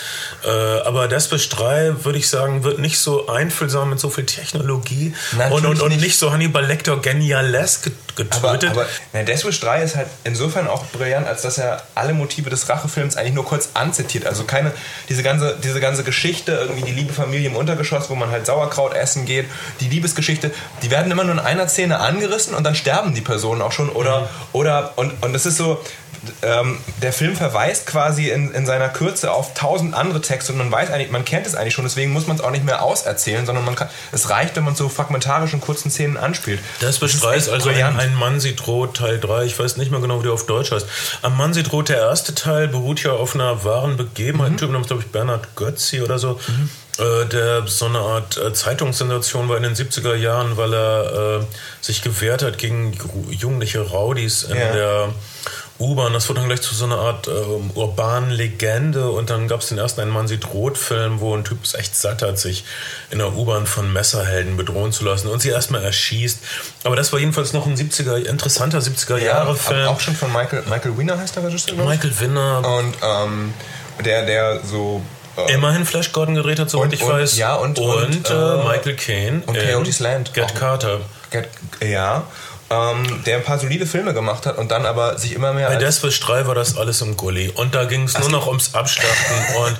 [0.45, 5.13] Äh, aber Deathwish 3, würde ich sagen, wird nicht so einfühlsam mit so viel Technologie
[5.51, 6.01] und, und, und nicht.
[6.01, 8.71] nicht so Hannibal Lecter genialesk getötet.
[8.71, 12.49] Aber, aber ja, Deathwish 3 ist halt insofern auch brillant, als dass er alle Motive
[12.49, 14.25] des Rachefilms eigentlich nur kurz anzitiert.
[14.25, 14.71] Also keine,
[15.09, 18.93] diese ganze, diese ganze Geschichte, irgendwie die liebe Familie im Untergeschoss, wo man halt Sauerkraut
[18.93, 19.45] essen geht,
[19.79, 23.61] die Liebesgeschichte, die werden immer nur in einer Szene angerissen und dann sterben die Personen
[23.61, 24.27] auch schon oder, mhm.
[24.53, 25.81] oder und, und das ist so,
[26.41, 30.71] ähm, der Film verweist quasi in, in seiner Kürze auf tausend andere Texte und man
[30.71, 33.45] weiß eigentlich, man kennt es eigentlich schon, deswegen muss man es auch nicht mehr auserzählen,
[33.45, 36.59] sondern man kann, es reicht, wenn man so fragmentarisch in kurzen Szenen anspielt.
[36.79, 37.99] Das beschreibt also brillant.
[37.99, 40.71] ein Mann sieht rot Teil 3, ich weiß nicht mehr genau, wie der auf Deutsch
[40.71, 40.87] heißt.
[41.21, 44.57] Am Mann sieht rot, der erste Teil beruht ja auf einer wahren Begebenheit, mhm.
[44.57, 46.39] Typ namens, glaube ich, Bernhard Götzi oder so.
[46.47, 51.39] Mhm äh, der so eine Art äh, Zeitungssensation war in den 70er Jahren, weil er
[51.41, 51.45] äh,
[51.81, 52.95] sich gewehrt hat gegen
[53.31, 54.71] jugendliche Rowdies in ja.
[54.71, 55.13] der
[55.83, 56.13] U-Bahn.
[56.13, 57.31] Das wurde dann gleich zu so einer Art äh,
[57.75, 61.63] urbanen Legende und dann gab es den ersten Ein Mann sieht Rot-Film, wo ein Typ
[61.63, 62.63] es echt satt hat, sich
[63.11, 66.39] in der U-Bahn von Messerhelden bedrohen zu lassen und sie erstmal erschießt.
[66.83, 69.79] Aber das war jedenfalls noch ein 70er, interessanter 70er-Jahre-Film.
[69.79, 71.85] Ja, auch schon von Michael, Michael Winner heißt der Regisseur?
[71.85, 72.65] Michael Winner.
[72.65, 73.53] Und ähm,
[74.03, 75.01] der, der so
[75.37, 77.37] äh, Immerhin Flash Gordon gedreht hat, soweit ich und, weiß.
[77.37, 79.43] Ja, und, und, und äh, Michael Caine.
[79.45, 80.33] Und Coyote's Land.
[80.33, 81.01] Get Carter.
[81.31, 81.49] Get,
[81.81, 82.23] ja
[82.73, 85.69] ähm, der ein paar solide Filme gemacht hat und dann aber sich immer mehr.
[85.69, 87.51] Bei Desperate 3 war das alles im Gully.
[87.55, 89.55] Und da ging es nur noch ums Abschlachten.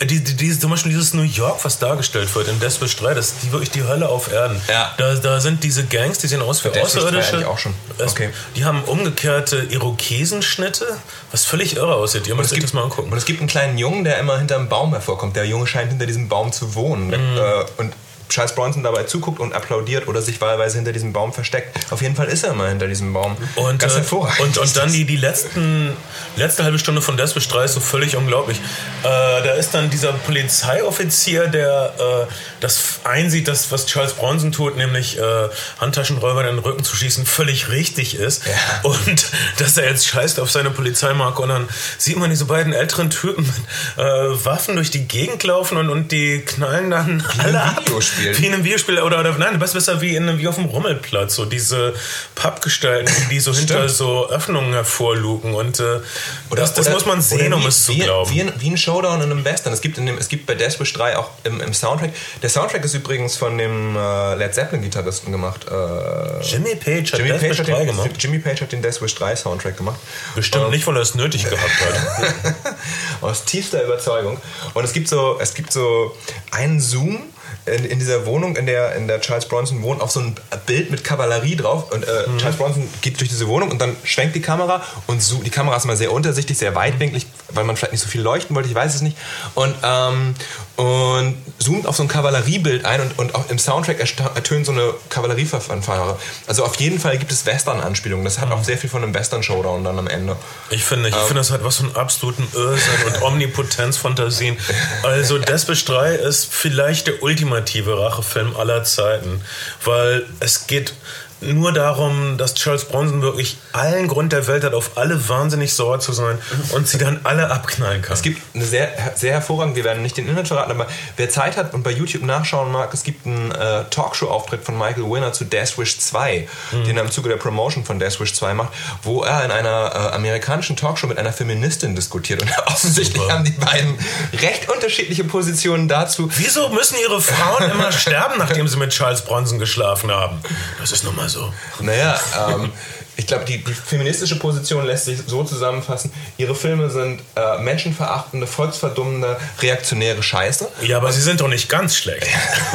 [0.00, 3.14] und die, die, die, zum Beispiel dieses New York, was dargestellt wird in Desperate 3,
[3.14, 4.60] das ist die, wirklich die Hölle auf Erden.
[4.68, 4.92] Ja.
[4.98, 7.48] Da, da sind diese Gangs, die sehen aus wie Außerirdische.
[7.48, 7.74] auch schon.
[7.98, 8.30] Okay.
[8.56, 10.86] Die haben umgekehrte Irokesenschnitte,
[11.30, 12.26] was völlig irre aussieht.
[12.26, 13.10] Ihr müsst euch das mal angucken.
[13.12, 15.36] Und es gibt einen kleinen Jungen, der immer hinter einem Baum hervorkommt.
[15.36, 17.08] Der Junge scheint hinter diesem Baum zu wohnen.
[17.08, 17.40] Mhm.
[17.78, 17.92] Und
[18.34, 21.92] Charles Bronson dabei zuguckt und applaudiert oder sich wahlweise hinter diesem Baum versteckt.
[21.92, 23.36] Auf jeden Fall ist er immer hinter diesem Baum.
[23.54, 24.40] Und, Ganz äh, hervorragend.
[24.40, 25.96] Und, und dann die, die letzten,
[26.34, 28.58] letzte halbe Stunde von Desperate 3 ist so völlig unglaublich.
[28.58, 34.76] Äh, da ist dann dieser Polizeioffizier, der äh, das einsieht, dass was Charles Bronson tut,
[34.76, 38.46] nämlich äh, Handtaschenräuber in den Rücken zu schießen, völlig richtig ist.
[38.46, 38.52] Ja.
[38.82, 39.26] Und
[39.58, 41.68] dass er jetzt scheißt auf seine Polizeimarke und dann
[41.98, 46.10] sieht man diese beiden älteren Typen mit äh, Waffen durch die Gegend laufen und, und
[46.10, 47.82] die knallen dann alle ab.
[47.86, 48.23] Videospiel.
[48.32, 51.34] Wie in einem Videospiel oder, oder nein, was besser wie, in, wie auf dem Rummelplatz.
[51.34, 51.94] So diese
[52.34, 55.54] Pappgestalten, die so hinter so Öffnungen hervorlugen.
[55.54, 58.30] Und äh, oder, das, das oder, muss man sehen, wie, um es zu glauben.
[58.30, 59.72] Wie, wie ein Showdown in einem Western.
[59.72, 62.10] Es gibt, in dem, es gibt bei Death Wish 3 auch im, im Soundtrack.
[62.42, 65.66] Der Soundtrack ist übrigens von dem äh, Led Zeppelin-Gitarristen gemacht.
[65.70, 68.10] Äh, Jimmy Page hat Jimmy Death Page Wish 3 den, gemacht.
[68.18, 69.98] Jimmy Page hat den Death Wish 3 Soundtrack gemacht.
[70.34, 72.54] Bestimmt ähm, nicht, weil er es nötig gehabt hat.
[73.20, 74.38] Aus tiefster Überzeugung.
[74.74, 76.16] Und es gibt so, es gibt so
[76.50, 77.33] einen Zoom
[77.66, 80.34] in, in, dieser Wohnung, in der, in der Charles Bronson wohnt, auf so ein
[80.66, 81.90] Bild mit Kavallerie drauf.
[81.92, 82.38] Und äh, mhm.
[82.38, 85.76] Charles Bronson geht durch diese Wohnung und dann schwenkt die Kamera und so, die Kamera
[85.76, 88.74] ist mal sehr untersichtig, sehr weitwinklig, weil man vielleicht nicht so viel leuchten wollte, ich
[88.74, 89.16] weiß es nicht.
[89.54, 90.34] Und, ähm,
[90.76, 94.92] und zoomt auf so ein Kavalleriebild ein und, und auch im Soundtrack ertönt so eine
[95.08, 96.18] Kavalleriefanfare.
[96.46, 98.24] Also auf jeden Fall gibt es Western-Anspielungen.
[98.24, 100.36] Das hat auch sehr viel von einem Western-Showdown dann am Ende.
[100.70, 104.58] Ich finde, ich ähm, finde, das hat was von absoluten Irrsinn und Omnipotenzfantasien.
[105.02, 107.53] Also 3 ist vielleicht der ultimative
[107.98, 109.42] Rachefilm aller Zeiten,
[109.84, 110.94] weil es geht
[111.40, 116.00] nur darum, dass Charles Bronson wirklich allen Grund der Welt hat, auf alle wahnsinnig sauer
[116.00, 116.38] zu sein
[116.72, 118.14] und sie dann alle abknallen kann.
[118.14, 121.56] Es gibt eine sehr, sehr hervorragende, wir werden nicht den Inhalt verraten, aber wer Zeit
[121.56, 125.44] hat und bei YouTube nachschauen mag, es gibt einen äh, Talkshow-Auftritt von Michael Winner zu
[125.44, 126.84] Death Wish 2, mhm.
[126.84, 129.92] den er im Zuge der Promotion von Death Wish 2 macht, wo er in einer
[129.94, 133.34] äh, amerikanischen Talkshow mit einer Feministin diskutiert und offensichtlich Super.
[133.34, 133.98] haben die beiden
[134.40, 136.30] recht unterschiedliche Positionen dazu.
[136.36, 140.40] Wieso müssen ihre Frauen immer sterben, nachdem sie mit Charles Bronson geschlafen haben?
[140.80, 141.52] Das ist nun mal so.
[141.80, 142.72] Naja, ähm,
[143.16, 148.46] ich glaube, die, die, feministische Position lässt sich so zusammenfassen: Ihre Filme sind äh, menschenverachtende,
[148.46, 150.68] volksverdummende, reaktionäre Scheiße.
[150.82, 152.26] Ja, aber sie sind doch nicht ganz schlecht.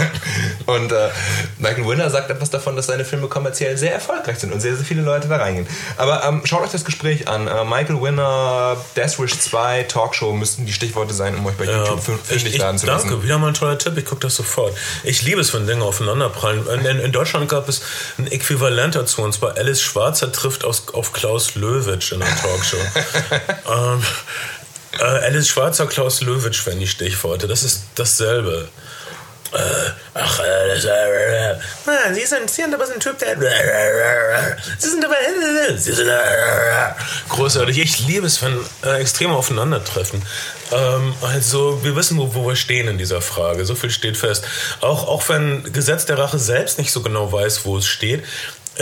[0.65, 1.10] und äh,
[1.58, 4.86] Michael Winner sagt etwas davon, dass seine Filme kommerziell sehr erfolgreich sind und sehr, sehr
[4.86, 5.67] viele Leute da reingehen.
[5.97, 7.47] Aber ähm, schaut euch das Gespräch an.
[7.47, 12.08] Äh, Michael Winner, Death Wish 2, Talkshow müssten die Stichworte sein, um euch bei YouTube
[12.08, 13.10] ja, fündig werden zu lassen.
[13.10, 13.97] Danke, wieder mal ein toller Tipp.
[13.97, 14.73] Ich gucke das sofort.
[15.04, 16.65] Ich liebe es, wenn Dinge aufeinanderprallen.
[16.86, 17.82] In, in Deutschland gab es
[18.17, 19.82] ein Äquivalent dazu, und zwar Alice
[20.30, 22.78] Schwarzer trifft aus, auf Klaus Löwitsch in der Talkshow.
[23.70, 24.04] ähm,
[25.00, 27.48] äh, Alice Schwarzer, Klaus Löwitsch, wenn die Stichworte.
[27.48, 28.70] Das ist dasselbe.
[29.52, 29.58] Äh,
[30.13, 33.36] ach, äh, das, äh, äh, äh Sie, sind, Sie sind aber so ein Typ, der.
[34.78, 35.15] Sie sind aber.
[35.76, 36.08] Sie sind.
[37.30, 37.80] großartig.
[37.80, 40.22] Ich liebe es, wenn äh, Extreme aufeinandertreffen.
[40.72, 43.65] Ähm, also, wir wissen, wo, wo wir stehen in dieser Frage.
[43.65, 44.46] So viel steht fest.
[44.82, 48.24] Auch, auch wenn Gesetz der Rache selbst nicht so genau weiß, wo es steht,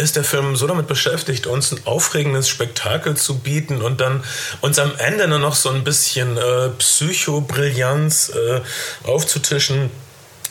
[0.03, 4.23] ist der Film so damit beschäftigt, uns ein aufregendes Spektakel zu bieten und dann
[4.61, 8.61] uns am Ende nur noch so ein bisschen äh, Psychobrillanz äh,
[9.07, 9.89] aufzutischen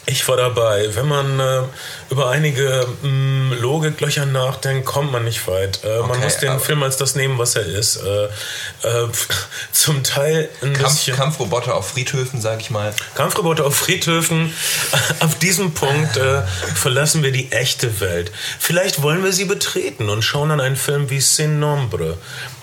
[0.07, 0.95] ich war dabei.
[0.95, 1.63] Wenn man äh,
[2.11, 5.81] über einige mh, mm, Logiklöcher nachdenkt, kommt man nicht weit.
[5.83, 7.97] Äh, okay, man muss den Film als das nehmen, was er ist.
[7.97, 9.09] Äh, äh
[9.73, 11.17] zum Teil ein Kampf, bisschen.
[11.17, 12.95] Kampfroboter auf Friedhöfen, sag ich mal.
[13.17, 14.53] Kampfroboter auf Friedhöfen.
[15.21, 16.43] auf diesem Punkt äh,
[16.75, 18.31] verlassen wir die echte Welt.
[18.61, 22.17] Vielleicht wollen wir sie betreten und schauen an einen Film wie Sin Nombre.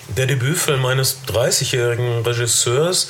[0.08, 3.08] Der Debütfilm eines 30-jährigen Regisseurs,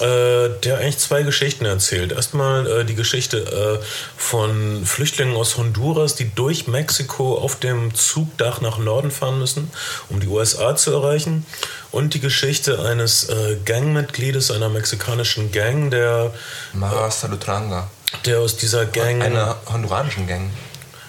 [0.00, 2.12] äh, der eigentlich zwei Geschichten erzählt.
[2.12, 3.38] Erstmal äh, die Geschichte
[3.80, 3.84] äh,
[4.16, 9.70] von Flüchtlingen aus Honduras, die durch Mexiko auf dem Zugdach nach Norden fahren müssen,
[10.08, 11.46] um die USA zu erreichen.
[11.92, 16.32] Und die Geschichte eines äh, Gangmitgliedes einer mexikanischen Gang, der.
[16.72, 17.90] Mara Salutranga.
[18.24, 19.22] Der aus dieser Gang.
[19.22, 20.50] Einer honduranischen Gang.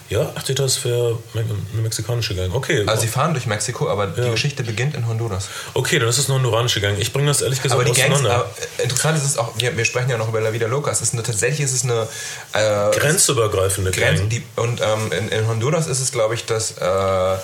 [0.10, 1.46] Ja, ach, das wäre eine
[1.82, 2.54] mexikanische Gang.
[2.54, 2.84] Okay.
[2.86, 4.24] Also sie fahren durch Mexiko, aber ja.
[4.24, 5.50] die Geschichte beginnt in Honduras.
[5.74, 6.98] Okay, dann ist es eine hondoranische Gang.
[6.98, 9.84] Ich bringe das ehrlich gesagt aber die Gangs, aber interessant ist es auch, wir, wir,
[9.84, 10.92] sprechen ja noch über La Vida Loca.
[10.92, 12.08] Es ist eine, tatsächlich ist es eine
[12.54, 14.30] äh, grenzübergreifende Grenz, Gang.
[14.30, 17.38] Die, und ähm, in, in, Honduras ist es, glaube ich, dass äh,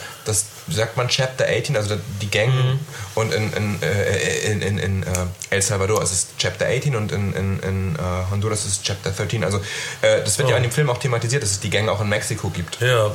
[0.69, 2.79] sagt man Chapter 18, also die Gang mhm.
[3.15, 5.07] und in, in, äh, in, in, in, äh,
[5.49, 9.11] El Salvador ist es Chapter 18 und in, in, in uh, Honduras ist es Chapter
[9.11, 9.43] 13.
[9.43, 9.57] Also
[10.01, 10.51] äh, das wird oh.
[10.51, 12.79] ja in dem Film auch thematisiert, dass es die Gang auch in Mexiko gibt.
[12.81, 13.11] Ja,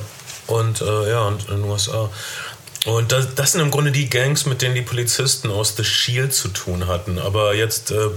[0.46, 2.10] und äh, ja, und in den USA.
[2.86, 6.32] Und das, das, sind im Grunde die Gangs, mit denen die Polizisten aus The Shield
[6.32, 7.18] zu tun hatten.
[7.18, 8.08] Aber jetzt äh,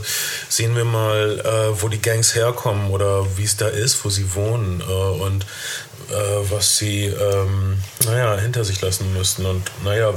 [0.49, 4.33] sehen wir mal, äh, wo die Gangs herkommen oder wie es da ist, wo sie
[4.35, 4.81] wohnen.
[4.81, 5.47] Äh, und äh,
[6.49, 9.45] was sie, ähm, naja, hinter sich lassen müssten.
[9.45, 10.13] Und, naja,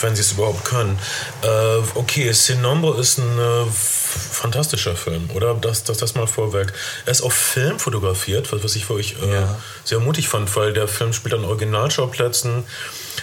[0.00, 0.98] wenn sie es überhaupt können.
[1.42, 5.54] Äh, okay, Sin Nombre ist ein äh, fantastischer Film, oder?
[5.54, 6.72] Das, das, das mal vorweg.
[7.06, 9.56] Er ist auf Film fotografiert, was, was ich wirklich äh, ja.
[9.84, 12.64] sehr mutig fand, weil der Film spielt an Originalschauplätzen.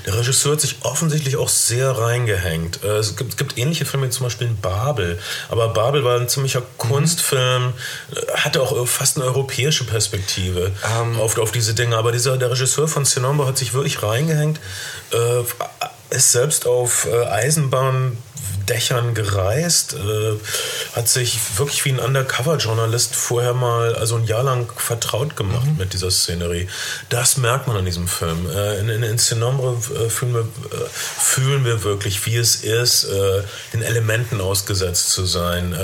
[0.06, 2.84] Der Regisseur hat sich offensichtlich auch sehr reingehängt.
[2.84, 5.20] Äh, es gibt, es gibt ähnliche Filme wie zum Beispiel in Babel.
[5.50, 7.74] Aber Babel war ein ziemlicher Kunstfilm,
[8.14, 11.14] äh, hatte auch fast eine europäische Perspektive um.
[11.14, 11.20] Ähm.
[11.20, 11.98] auf, auf diese Dinge.
[11.98, 14.60] Aber dieser, der Regisseur von Sinombo hat sich wirklich reingehängt,
[15.12, 15.44] äh,
[16.12, 18.18] ist selbst auf äh, Eisenbahn
[18.70, 20.38] Dächern gereist, äh,
[20.96, 25.78] hat sich wirklich wie ein Undercover-Journalist vorher mal, also ein Jahr lang vertraut gemacht mhm.
[25.78, 26.68] mit dieser Szenerie.
[27.10, 28.50] Das merkt man an diesem Film.
[28.50, 29.78] Äh, in, in, in Cinombre
[30.10, 30.48] fühlen, wir,
[30.92, 33.08] fühlen wir wirklich, wie es ist,
[33.74, 35.76] den Elementen ausgesetzt zu sein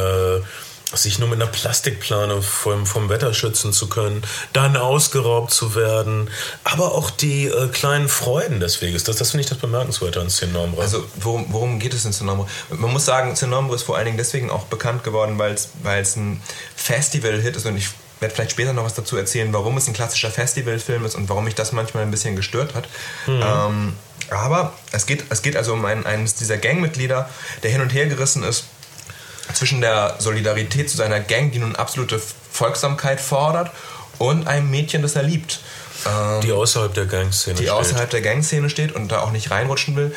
[0.93, 4.23] sich nur mit einer Plastikplane vom, vom Wetter schützen zu können,
[4.53, 6.29] dann ausgeraubt zu werden,
[6.63, 9.03] aber auch die äh, kleinen Freuden des Weges.
[9.03, 10.81] Das, das finde ich das Bemerkenswerte an Cinombre.
[10.81, 12.47] Also worum, worum geht es in Cinombre?
[12.69, 16.41] Man muss sagen, Cinombre ist vor allen Dingen deswegen auch bekannt geworden, weil es ein
[16.75, 20.31] Festival-Hit ist und ich werde vielleicht später noch was dazu erzählen, warum es ein klassischer
[20.31, 22.87] Festivalfilm ist und warum mich das manchmal ein bisschen gestört hat.
[23.27, 23.43] Mhm.
[23.43, 23.93] Ähm,
[24.29, 27.29] aber es geht, es geht also um einen, eines dieser Gangmitglieder,
[27.63, 28.65] der hin und her gerissen ist
[29.53, 33.71] zwischen der Solidarität zu seiner Gang, die nun absolute Folgsamkeit fordert,
[34.17, 35.59] und einem Mädchen, das er liebt.
[36.05, 37.67] Ähm, die außerhalb der Gangszene steht.
[37.67, 40.15] Die außerhalb der Gangszene steht und da auch nicht reinrutschen will.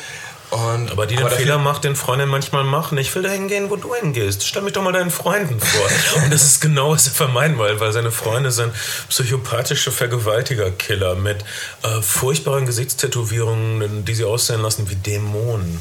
[0.51, 2.97] Und, aber die den Fehler macht, den Freundin manchmal machen.
[2.97, 4.45] Ich will dahin gehen, wo du hingehst.
[4.45, 5.89] Stell mich doch mal deinen Freunden vor.
[6.23, 8.73] und das ist genau, was er vermeiden will, weil seine Freunde sind
[9.07, 11.45] psychopathische Vergewaltiger-Killer mit
[11.83, 15.79] äh, furchtbaren Gesichtstätowierungen, die sie aussehen lassen wie Dämonen.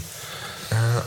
[0.70, 1.02] Ja.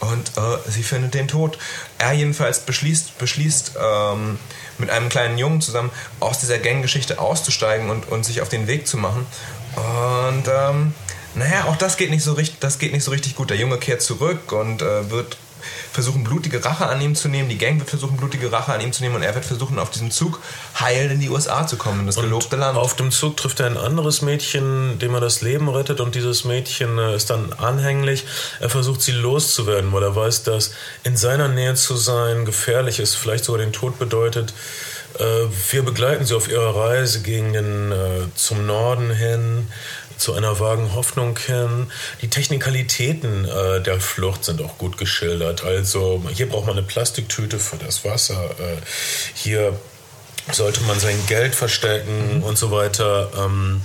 [0.00, 1.58] Und äh, sie findet den Tod.
[1.98, 4.38] Er jedenfalls beschließt, beschließt ähm,
[4.78, 8.86] mit einem kleinen Jungen zusammen aus dieser Ganggeschichte auszusteigen und, und sich auf den Weg
[8.86, 9.26] zu machen.
[9.76, 10.94] Und ähm,
[11.34, 13.50] naja, auch das geht nicht so richtig, das geht nicht so richtig gut.
[13.50, 15.36] Der Junge kehrt zurück und äh, wird
[15.92, 17.48] versuchen, blutige Rache an ihm zu nehmen.
[17.48, 19.90] Die Gang wird versuchen, blutige Rache an ihm zu nehmen und er wird versuchen, auf
[19.90, 20.40] diesem Zug
[20.78, 22.76] heil in die USA zu kommen, in das und gelobte Land.
[22.76, 26.44] Auf dem Zug trifft er ein anderes Mädchen, dem er das Leben rettet und dieses
[26.44, 28.24] Mädchen äh, ist dann anhänglich.
[28.60, 30.72] Er versucht, sie loszuwerden, weil er weiß, dass
[31.04, 34.52] in seiner Nähe zu sein gefährlich ist, vielleicht sogar den Tod bedeutet.
[35.18, 37.96] Äh, wir begleiten sie auf ihrer Reise gegen den, äh,
[38.34, 39.68] zum Norden hin
[40.20, 41.90] zu einer vagen Hoffnung hin.
[42.20, 45.64] Die Technikalitäten äh, der Flucht sind auch gut geschildert.
[45.64, 48.50] Also hier braucht man eine Plastiktüte für das Wasser.
[48.58, 48.76] Äh,
[49.34, 49.78] hier
[50.52, 52.42] sollte man sein Geld verstecken mhm.
[52.42, 53.30] und so weiter.
[53.38, 53.80] Ähm,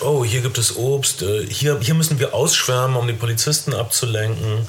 [0.00, 1.22] oh, hier gibt es Obst.
[1.22, 4.66] Äh, hier, hier müssen wir ausschwärmen, um die Polizisten abzulenken.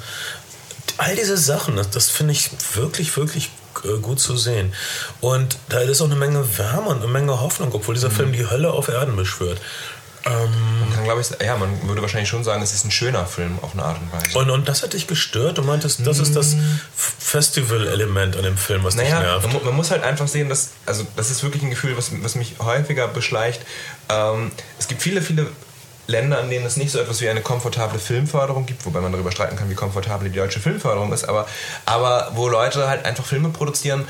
[0.98, 3.50] All diese Sachen, das, das finde ich wirklich, wirklich
[3.84, 4.74] äh, gut zu sehen.
[5.20, 8.16] Und da ist auch eine Menge Wärme und eine Menge Hoffnung, obwohl dieser mhm.
[8.16, 9.60] Film die Hölle auf Erden beschwört.
[10.30, 13.26] Ähm, man kann, glaube ich, ja, man würde wahrscheinlich schon sagen, es ist ein schöner
[13.26, 14.38] Film auf eine Art und Weise.
[14.38, 15.58] Und, und das hat dich gestört?
[15.58, 16.80] Du meintest, das ist das mm.
[16.96, 19.54] Festival-Element an dem Film, was naja, dich nervt.
[19.54, 22.36] Man, man, muss halt einfach sehen, dass, also das ist wirklich ein Gefühl, was, was
[22.36, 23.62] mich häufiger beschleicht.
[24.10, 25.48] Ähm, es gibt viele, viele
[26.08, 29.32] Länder, in denen es nicht so etwas wie eine komfortable Filmförderung gibt, wobei man darüber
[29.32, 31.48] streiten kann, wie komfortabel die deutsche Filmförderung ist, aber,
[31.86, 34.08] aber wo Leute halt einfach Filme produzieren,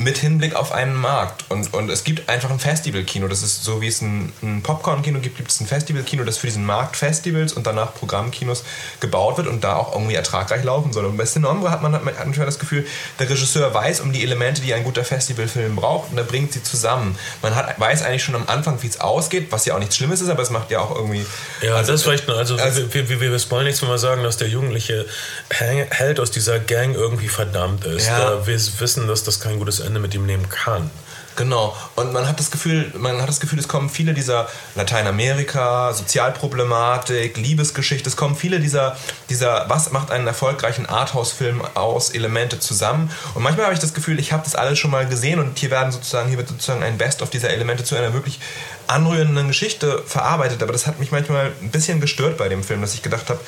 [0.00, 1.44] mit Hinblick auf einen Markt.
[1.50, 3.28] Und, und es gibt einfach ein Festivalkino.
[3.28, 6.46] Das ist so, wie es ein, ein Popcorn-Kino gibt, gibt es ein Festivalkino, das für
[6.46, 8.64] diesen Markt Festivals und danach Programmkinos
[9.00, 11.04] gebaut wird und da auch irgendwie ertragreich laufen soll.
[11.04, 12.86] Und bei Cinombre hat man, hat man das Gefühl,
[13.18, 16.62] der Regisseur weiß um die Elemente, die ein guter Festivalfilm braucht und er bringt sie
[16.62, 17.18] zusammen.
[17.42, 20.22] Man hat, weiß eigentlich schon am Anfang, wie es ausgeht, was ja auch nichts Schlimmes
[20.22, 21.26] ist, aber es macht ja auch irgendwie...
[21.60, 22.28] Ja, also, das ist vielleicht...
[22.30, 25.04] Also, also wir, wir, wir spoilen nichts, wenn wir sagen, dass der jugendliche
[25.50, 28.06] Held aus dieser Gang irgendwie verdammt ist.
[28.06, 28.46] Ja.
[28.46, 30.90] wir wissen, dass das kein gutes Ende Ende mit ihm nehmen kann.
[31.36, 31.76] Genau.
[31.96, 37.36] Und man hat das Gefühl, man hat das Gefühl, es kommen viele dieser Lateinamerika, Sozialproblematik,
[37.36, 38.96] Liebesgeschichte, es kommen viele dieser,
[39.30, 43.10] dieser, was macht einen erfolgreichen Arthouse-Film aus, Elemente zusammen.
[43.34, 45.70] Und manchmal habe ich das Gefühl, ich habe das alles schon mal gesehen und hier
[45.70, 48.40] werden sozusagen, hier wird sozusagen ein Best of dieser Elemente zu einer wirklich
[48.86, 50.62] anrührenden Geschichte verarbeitet.
[50.62, 53.40] Aber das hat mich manchmal ein bisschen gestört bei dem Film, dass ich gedacht habe,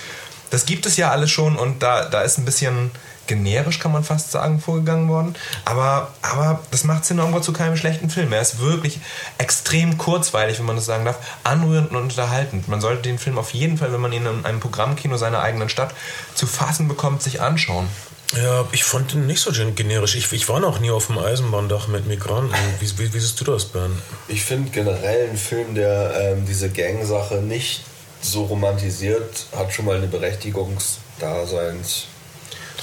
[0.50, 2.90] das gibt es ja alles schon und da, da ist ein bisschen
[3.27, 5.35] generisch, kann man fast sagen, vorgegangen worden.
[5.65, 8.33] Aber, aber das macht Cinema zu keinem schlechten Film.
[8.33, 9.01] Er ist wirklich
[9.39, 12.69] extrem kurzweilig, wenn man das sagen darf, anrührend und unterhaltend.
[12.69, 15.69] Man sollte den Film auf jeden Fall, wenn man ihn in einem Programmkino seiner eigenen
[15.69, 15.95] Stadt
[16.35, 17.89] zu fassen bekommt, sich anschauen.
[18.37, 20.17] Ja, ich fand ihn nicht so generisch.
[20.17, 22.57] Ich, ich war noch nie auf dem Eisenbahndach mit Migranten.
[22.81, 23.93] Wie, wie, wie siehst du das, Ben?
[24.27, 27.83] Ich finde generell einen Film, der ähm, diese Gang-Sache nicht
[28.23, 32.07] so romantisiert, hat schon mal eine Berechtigungsdaseins.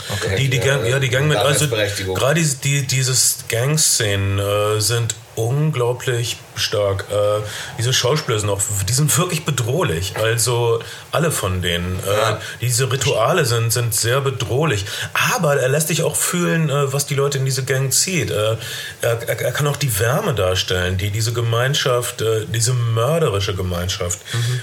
[0.09, 0.35] Okay.
[0.37, 6.37] Die, die Gang, ja, die Gang mit, also gerade die, dieses Gang-Szenen äh, sind unglaublich
[6.59, 7.05] stark.
[7.11, 7.41] Äh,
[7.77, 10.15] diese Schauspieler sind auch, die sind wirklich bedrohlich.
[10.17, 11.99] Also alle von denen.
[12.05, 12.41] Äh, ja.
[12.61, 14.85] Diese Rituale sind, sind sehr bedrohlich.
[15.13, 18.31] Aber er lässt dich auch fühlen, äh, was die Leute in diese Gang zieht.
[18.31, 18.57] Äh,
[19.01, 24.59] er, er, kann auch die Wärme darstellen, die diese Gemeinschaft, äh, diese mörderische Gemeinschaft mhm.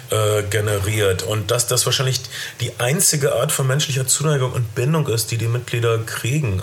[0.51, 1.23] Generiert.
[1.23, 2.21] Und dass das wahrscheinlich
[2.61, 6.63] die einzige Art von menschlicher Zuneigung und Bindung ist, die die Mitglieder kriegen.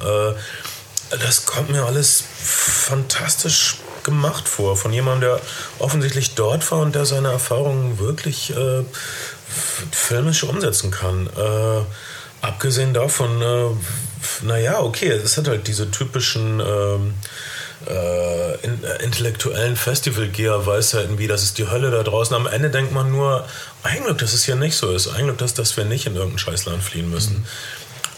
[1.09, 4.77] das kommt mir alles fantastisch gemacht vor.
[4.77, 5.41] Von jemandem, der
[5.79, 8.83] offensichtlich dort war und der seine Erfahrungen wirklich äh,
[9.91, 11.27] filmisch umsetzen kann.
[11.27, 17.13] Äh, abgesehen davon, äh, naja, okay, es hat halt diese typischen ähm,
[17.87, 22.35] äh, in, äh, intellektuellen Festivalgeher-Weisheiten wie, das ist die Hölle da draußen.
[22.35, 23.45] Am Ende denkt man nur,
[23.83, 25.07] ein Glück, dass es hier nicht so ist.
[25.07, 27.39] Ein Glück, dass, dass wir nicht in irgendein Scheißland fliehen müssen.
[27.39, 27.45] Mhm.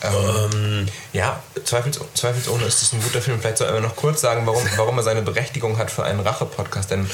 [0.04, 3.40] Ähm, ja, zweifels, zweifelsohne ist es ein guter Film.
[3.40, 6.92] Vielleicht soll er noch kurz sagen, warum, warum er seine Berechtigung hat für einen Rache-Podcast.
[6.92, 7.08] Ähm,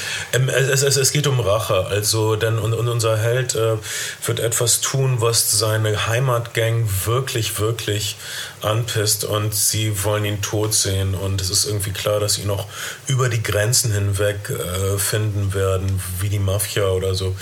[0.48, 1.86] es, es, es, geht um Rache.
[1.86, 3.76] Also, denn und, und unser Held äh,
[4.26, 8.16] wird etwas tun, was seine Heimatgang wirklich, wirklich
[8.60, 11.14] anpisst und sie wollen ihn tot sehen.
[11.14, 12.66] Und es ist irgendwie klar, dass sie ihn auch
[13.06, 17.34] über die Grenzen hinweg äh, finden werden, wie die Mafia oder so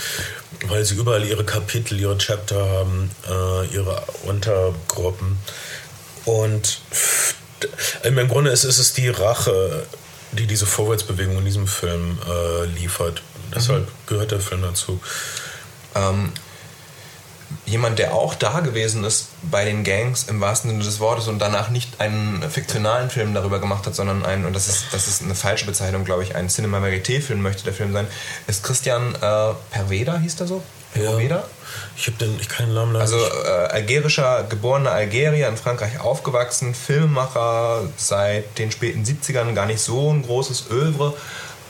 [0.67, 5.37] weil sie überall ihre Kapitel, ihre Chapter haben, äh, ihre Untergruppen.
[6.25, 6.81] Und
[8.03, 9.85] im Grunde ist, ist es die Rache,
[10.31, 13.21] die diese Vorwärtsbewegung in diesem Film äh, liefert.
[13.53, 13.91] Deshalb mhm.
[14.07, 15.01] gehört der Film dazu.
[15.95, 16.31] Ähm,
[17.65, 21.39] jemand, der auch da gewesen ist bei den Gangs im wahrsten Sinne des Wortes und
[21.39, 25.21] danach nicht einen fiktionalen Film darüber gemacht hat, sondern einen, und das ist, das ist
[25.21, 28.07] eine falsche Bezeichnung, glaube ich, ein Cinema Verité-Film möchte der Film sein,
[28.47, 30.63] ist Christian äh, Perveda, hieß der so?
[30.93, 31.35] Perveda?
[31.37, 31.43] Ja.
[31.95, 37.83] Ich habe den, ich keinen Namen Also äh, algerischer, geborener Algerier, in Frankreich aufgewachsen, Filmemacher
[37.95, 41.13] seit den späten 70ern, gar nicht so ein großes Övre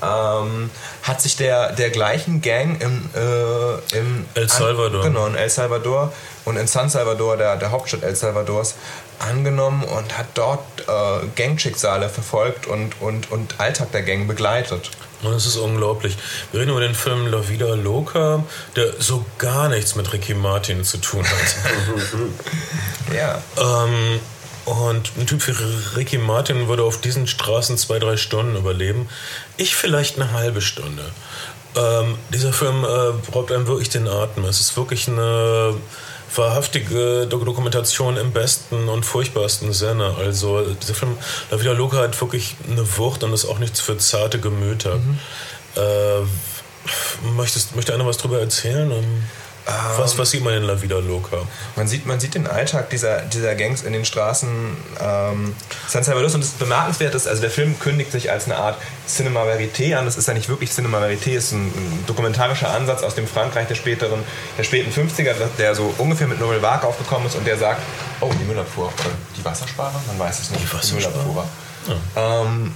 [0.01, 0.69] ähm,
[1.03, 5.03] hat sich der, der gleichen Gang im, äh, im El Salvador.
[5.03, 6.11] An, genau, in El Salvador
[6.45, 8.75] und in San Salvador, der, der Hauptstadt El Salvadors,
[9.19, 14.89] angenommen und hat dort äh, Gangschicksale verfolgt und, und, und Alltag der Gang begleitet.
[15.21, 16.17] Und es ist unglaublich.
[16.51, 18.43] Wir reden über den Film La Vida Loca,
[18.75, 23.15] der so gar nichts mit Ricky Martin zu tun hat.
[23.15, 23.41] ja.
[23.57, 24.19] Ähm,
[24.65, 25.53] und ein Typ wie
[25.97, 29.09] Ricky Martin würde auf diesen Straßen zwei, drei Stunden überleben.
[29.57, 31.03] Ich vielleicht eine halbe Stunde.
[31.75, 32.87] Ähm, dieser Film äh,
[33.33, 34.45] raubt einem wirklich den Atem.
[34.45, 35.75] Es ist wirklich eine
[36.35, 40.15] wahrhaftige Dokumentation im besten und furchtbarsten Sinne.
[40.17, 41.17] Also dieser Film
[41.49, 44.95] La Vida Loca hat wirklich eine Wucht und ist auch nichts für zarte Gemüter.
[44.95, 45.19] Mhm.
[45.75, 48.91] Äh, möchtest, möchte einer was drüber erzählen?
[49.97, 51.37] Was, was sieht man in La Vida Loca?
[51.75, 54.49] Man sieht, man sieht den Alltag dieser, dieser Gangs in den Straßen
[54.99, 55.55] ähm,
[55.87, 59.43] San Salvador und das bemerkenswert ist, also der Film kündigt sich als eine Art Cinema
[59.43, 60.05] Verité an.
[60.05, 63.27] Das ist ja nicht wirklich Cinema Verité, es ist ein, ein, dokumentarischer Ansatz aus dem
[63.27, 64.23] Frankreich der späteren,
[64.57, 67.81] der späten 50er, der so ungefähr mit Nouvelle Vague aufgekommen ist und der sagt,
[68.19, 71.91] oh, die Müllabfuhr, oder die Wassersparer, man weiß es nicht, die.
[72.15, 72.41] Ja.
[72.41, 72.73] Ähm,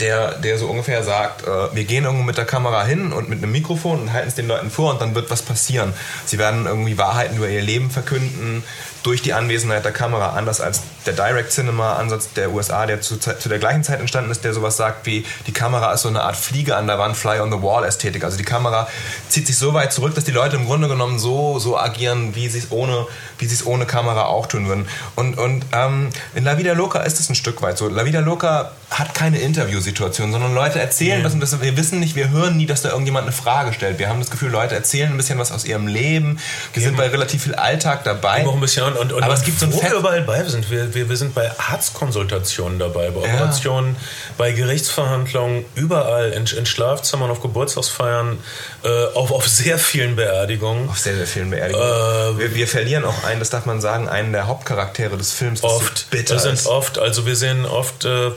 [0.00, 3.42] der, der so ungefähr sagt, äh, wir gehen irgendwo mit der Kamera hin und mit
[3.42, 5.92] einem Mikrofon und halten es den Leuten vor und dann wird was passieren.
[6.24, 8.64] Sie werden irgendwie Wahrheiten über ihr Leben verkünden
[9.02, 13.18] durch die Anwesenheit der Kamera, anders als der Direct Cinema Ansatz der USA, der zu,
[13.18, 16.22] zu der gleichen Zeit entstanden ist, der sowas sagt wie, die Kamera ist so eine
[16.22, 18.24] Art Fliege an der Wand, Fly on the Wall Ästhetik.
[18.24, 18.88] Also die Kamera
[19.28, 22.48] zieht sich so weit zurück, dass die Leute im Grunde genommen so, so agieren, wie
[22.48, 23.06] sie es ohne,
[23.38, 24.86] wie sie es ohne Kamera auch tun würden.
[25.16, 27.88] Und, und ähm, in La Vida Loca ist es ein Stück weit so.
[27.88, 31.24] La Vida Loca hat keine Interviewsituation, sondern Leute erzählen ja.
[31.24, 33.98] was und das, wir wissen nicht, wir hören nie, dass da irgendjemand eine Frage stellt.
[33.98, 36.38] Wir haben das Gefühl, Leute erzählen ein bisschen was aus ihrem Leben.
[36.72, 38.46] Wir sind bei relativ viel Alltag dabei.
[38.46, 40.70] Auch ein bisschen und, und, Aber es gibt so ein wir überall bei sind.
[40.70, 44.00] Wir, wir, wir sind bei Arztkonsultationen dabei, bei Operationen, ja.
[44.38, 48.38] bei Gerichtsverhandlungen, überall, in, in Schlafzimmern, auf Geburtstagsfeiern,
[48.84, 50.88] äh, auf, auf sehr vielen Beerdigungen.
[50.88, 51.86] Auf sehr, sehr vielen Beerdigungen.
[51.86, 55.62] Äh, wir, wir, verlieren auch einen, das darf man sagen, einen der Hauptcharaktere des Films.
[55.62, 55.98] Oft.
[55.98, 56.66] So bitter das sind ist.
[56.66, 58.30] oft, also wir sehen oft äh,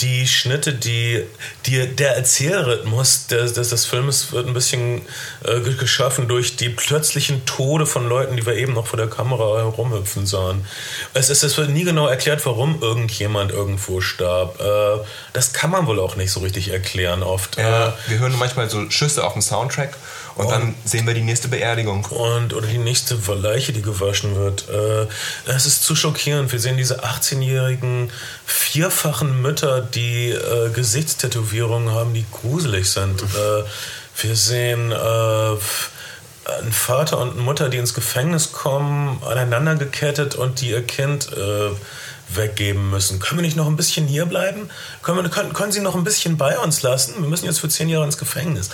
[0.00, 1.22] die Schnitte, die,
[1.66, 5.02] die der Erzählrhythmus des, des, des Films wird ein bisschen
[5.44, 9.44] äh, geschaffen durch die plötzlichen Tode von Leuten, die wir eben noch vor der Kamera
[9.94, 10.66] herumhüpfen sahen.
[11.14, 14.60] Es, ist, es wird nie genau erklärt, warum irgendjemand irgendwo starb.
[14.60, 17.56] Äh, das kann man wohl auch nicht so richtig erklären oft.
[17.56, 19.96] Ja, äh, wir hören manchmal so Schüsse auf dem Soundtrack
[20.36, 22.04] und, und, dann sehen wir die nächste Beerdigung.
[22.06, 24.68] Und, oder die nächste Leiche, die gewaschen wird.
[24.68, 25.06] Äh,
[25.46, 26.50] es ist zu schockierend.
[26.50, 28.10] Wir sehen diese 18-jährigen
[28.44, 33.22] vierfachen Mütter, die äh, Gesichtstätowierungen haben, die gruselig sind.
[33.22, 33.64] Äh,
[34.22, 35.56] wir sehen äh,
[36.44, 41.32] ein Vater und eine Mutter, die ins Gefängnis kommen, aneinander gekettet und die ihr Kind
[41.32, 41.70] äh,
[42.28, 43.20] weggeben müssen.
[43.20, 44.68] Können wir nicht noch ein bisschen hier bleiben?
[45.02, 47.14] Können, wir, können, können Sie noch ein bisschen bei uns lassen?
[47.18, 48.70] Wir müssen jetzt für zehn Jahre ins Gefängnis.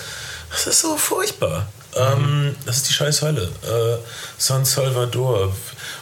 [0.49, 1.67] Das ist so furchtbar.
[1.95, 2.01] Mhm.
[2.01, 3.43] Ähm, das ist die scheiß Hölle.
[3.63, 3.97] Äh,
[4.37, 5.53] San Salvador.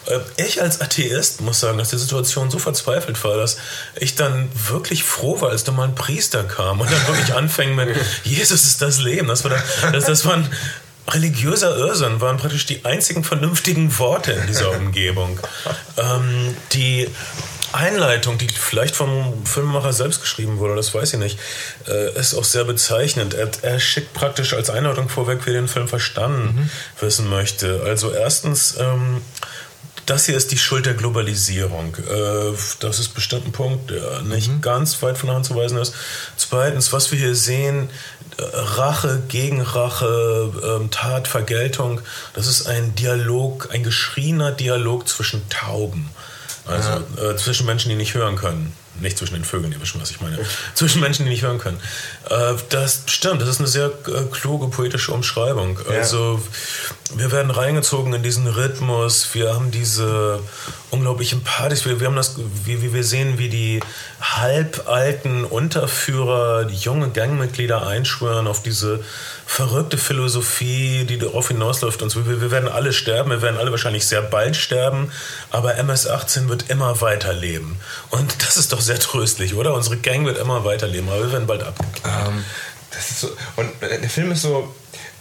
[0.05, 3.57] Äh, ich als Atheist muss sagen, dass die Situation so verzweifelt war, dass
[3.95, 7.75] ich dann wirklich froh war, als da mal ein Priester kam und dann wirklich anfing
[7.75, 7.89] mit
[8.23, 9.27] Jesus ist das Leben.
[9.27, 10.49] Das war, dann, das, das waren
[11.09, 15.39] religiöser Irrsinn waren praktisch die einzigen vernünftigen Worte in dieser Umgebung.
[15.97, 17.07] Ähm, die
[17.71, 21.39] Einleitung, die vielleicht vom Filmemacher selbst geschrieben wurde, das weiß ich nicht,
[21.87, 23.33] äh, ist auch sehr bezeichnend.
[23.33, 26.69] Er, er, schickt praktisch als Einleitung vorweg, wie er den Film verstanden mhm.
[26.99, 27.81] wissen möchte.
[27.85, 29.21] Also erstens, ähm,
[30.05, 31.95] das hier ist die Schuld der Globalisierung.
[31.95, 34.61] Äh, das ist bestimmt ein Punkt, der nicht mhm.
[34.61, 35.93] ganz weit von der Hand zu weisen ist.
[36.37, 37.89] Zweitens, was wir hier sehen,
[38.53, 42.01] Rache, Gegenrache, ähm, Tat, Vergeltung,
[42.33, 46.09] das ist ein Dialog, ein geschriener Dialog zwischen Tauben.
[46.65, 48.73] Also äh, zwischen Menschen, die nicht hören können.
[49.01, 50.39] Nicht zwischen den Vögeln, ihr wisst schon, was ich meine.
[50.73, 51.79] zwischen Menschen, die nicht hören können.
[52.29, 55.79] Äh, das stimmt, das ist eine sehr äh, kluge poetische Umschreibung.
[55.89, 55.97] Ja.
[55.97, 56.41] Also
[57.15, 60.41] wir werden reingezogen in diesen Rhythmus, wir haben diese
[60.91, 62.35] unglaublichen Partys, wir, wir haben das,
[62.65, 63.79] wie, wie wir sehen, wie die
[64.21, 69.03] halbalten Unterführer, die junge Gangmitglieder einschwören auf diese
[69.45, 72.27] verrückte Philosophie, die darauf hinausläuft und so.
[72.27, 75.11] Wir, wir werden alle sterben, wir werden alle wahrscheinlich sehr bald sterben,
[75.49, 77.77] aber MS-18 wird immer weiterleben.
[78.11, 79.75] Und das ist doch sehr tröstlich, oder?
[79.75, 82.27] Unsere Gang wird immer weiterleben, aber wir werden bald abgeknallt.
[82.27, 82.43] Ähm,
[82.89, 84.73] das ist so, und äh, der Film ist so,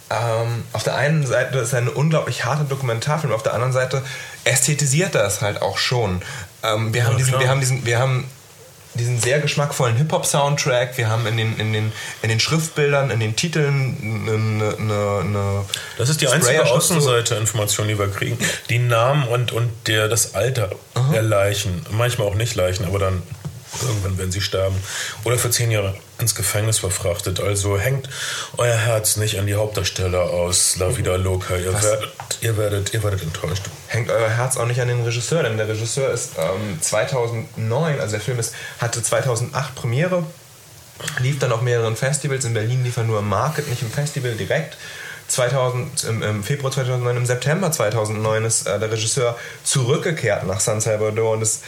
[0.09, 4.03] ähm, auf der einen Seite ist er ein unglaublich harter Dokumentarfilm, auf der anderen Seite
[4.43, 6.23] ästhetisiert er es halt auch schon.
[6.63, 7.41] Ähm, wir, haben diesen, klar.
[7.41, 8.25] wir haben diesen, wir haben
[8.95, 11.91] diesen sehr geschmackvollen Hip-Hop-Soundtrack, wir haben in den, in, den,
[12.23, 15.65] in den Schriftbildern, in den Titeln eine, eine, eine
[15.99, 18.39] Das ist die einzige Außenseite-Information, die wir kriegen.
[18.71, 20.71] Die Namen und, und der, das Alter
[21.13, 21.85] der Leichen.
[21.91, 23.21] Manchmal auch nicht Leichen, aber dann
[23.81, 24.75] irgendwann werden sie sterben.
[25.23, 27.39] Oder für zehn Jahre ins Gefängnis verfrachtet.
[27.39, 28.09] Also hängt
[28.57, 31.55] euer Herz nicht an die Hauptdarsteller aus La Vida Loca.
[31.55, 32.09] Ihr werdet,
[32.41, 33.63] ihr, werdet, ihr werdet enttäuscht.
[33.87, 38.11] hängt euer Herz auch nicht an den Regisseur, denn der Regisseur ist ähm, 2009, also
[38.11, 40.23] der Film ist, hatte 2008 Premiere,
[41.19, 42.45] lief dann auf mehreren Festivals.
[42.45, 44.77] In Berlin lief er nur im Market, nicht im Festival direkt.
[45.29, 50.81] 2000, im, Im Februar 2009, im September 2009 ist äh, der Regisseur zurückgekehrt nach San
[50.81, 51.63] Salvador und ist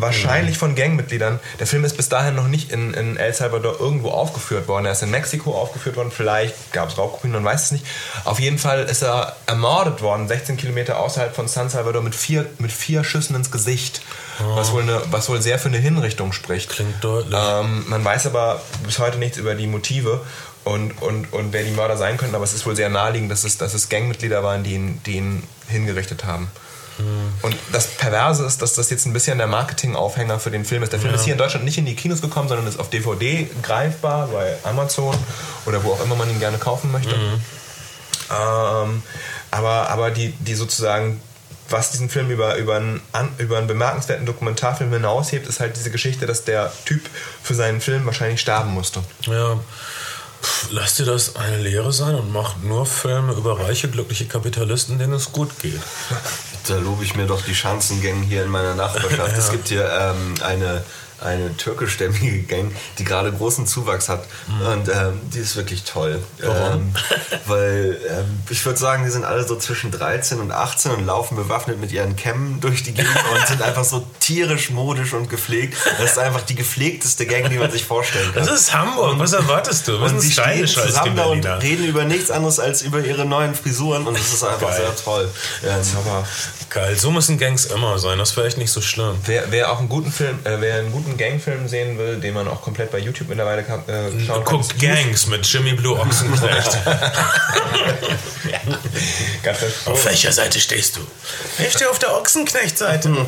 [0.00, 1.40] wahrscheinlich von Gangmitgliedern.
[1.58, 4.86] Der Film ist bis dahin noch nicht in, in El Salvador irgendwo aufgeführt worden.
[4.86, 6.10] Er ist in Mexiko aufgeführt worden.
[6.10, 7.86] Vielleicht gab es Raubkopien, man weiß es nicht.
[8.24, 12.46] Auf jeden Fall ist er ermordet worden, 16 Kilometer außerhalb von San Salvador mit vier,
[12.58, 14.02] mit vier Schüssen ins Gesicht.
[14.54, 16.70] Was, wohl eine, was wohl sehr für eine Hinrichtung spricht.
[16.70, 17.36] Klingt deutlich.
[17.36, 20.20] Ähm, man weiß aber bis heute nichts über die Motive
[20.64, 23.44] und, und, und wer die Mörder sein könnten, aber es ist wohl sehr naheliegend, dass
[23.44, 26.50] es, dass es Gangmitglieder waren, die ihn, die ihn hingerichtet haben.
[27.42, 30.92] Und das Perverse ist, dass das jetzt ein bisschen der Marketingaufhänger für den Film ist.
[30.92, 33.48] Der Film ist hier in Deutschland nicht in die Kinos gekommen, sondern ist auf DVD
[33.62, 35.16] greifbar bei Amazon
[35.66, 37.14] oder wo auch immer man ihn gerne kaufen möchte.
[38.30, 39.02] Ähm,
[39.50, 41.20] aber aber die, die sozusagen,
[41.70, 43.00] was diesen Film über, über, einen,
[43.38, 47.02] über einen bemerkenswerten Dokumentarfilm hinaushebt, ist halt diese Geschichte, dass der Typ
[47.42, 49.02] für seinen Film wahrscheinlich sterben musste.
[49.22, 49.58] Ja.
[50.42, 54.98] Pff, Lass dir das eine Lehre sein und mach nur Filme über reiche, glückliche Kapitalisten,
[54.98, 55.80] denen es gut geht.
[56.66, 59.32] Da lobe ich mir doch die Schanzengang hier in meiner Nachbarschaft.
[59.38, 60.84] Es gibt hier ähm, eine,
[61.20, 64.24] eine türkischstämmige Gang, die gerade großen Zuwachs hat.
[64.48, 66.22] Und ähm, die ist wirklich toll.
[66.42, 66.94] Ähm,
[67.46, 71.36] weil ähm, ich würde sagen, die sind alle so zwischen 13 und 18 und laufen
[71.36, 75.76] bewaffnet mit ihren Kämmen durch die Gegend und sind einfach so tierisch, modisch und gepflegt.
[75.98, 78.46] Das ist einfach die gepflegteste Gang, die man sich vorstellen kann.
[78.46, 79.92] Das ist Hamburg, was erwartest du?
[79.92, 83.00] Wir Und sind sie stehen die zusammen da und reden über nichts anderes als über
[83.00, 84.76] ihre neuen Frisuren und das ist einfach Geil.
[84.76, 85.28] sehr toll.
[85.64, 86.26] Ähm, Aber
[86.70, 89.16] Geil, so müssen Gangs immer sein, das wäre echt nicht so schlimm.
[89.24, 92.48] wer, wer auch einen guten Film, äh, wer einen guten Gangfilm sehen will, den man
[92.48, 96.78] auch komplett bei YouTube mittlerweile kann, äh, schauen kann, Guckt Gangs mit Jimmy Blue Ochsenknecht.
[99.42, 101.00] ganz auf welcher Seite stehst du?
[101.58, 103.08] Ich stehe auf der Ochsenknecht-Seite.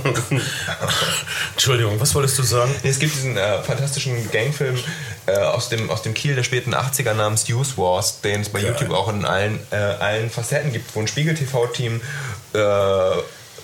[1.53, 2.75] Entschuldigung, was wolltest du sagen?
[2.83, 4.79] Es gibt diesen äh, fantastischen Gangfilm
[5.27, 8.61] äh, aus, dem, aus dem Kiel der späten 80er namens Youth Wars, den es bei
[8.61, 8.71] Geil.
[8.73, 12.01] YouTube auch in allen, äh, allen Facetten gibt, wo ein Spiegel-TV-Team
[12.55, 12.59] äh,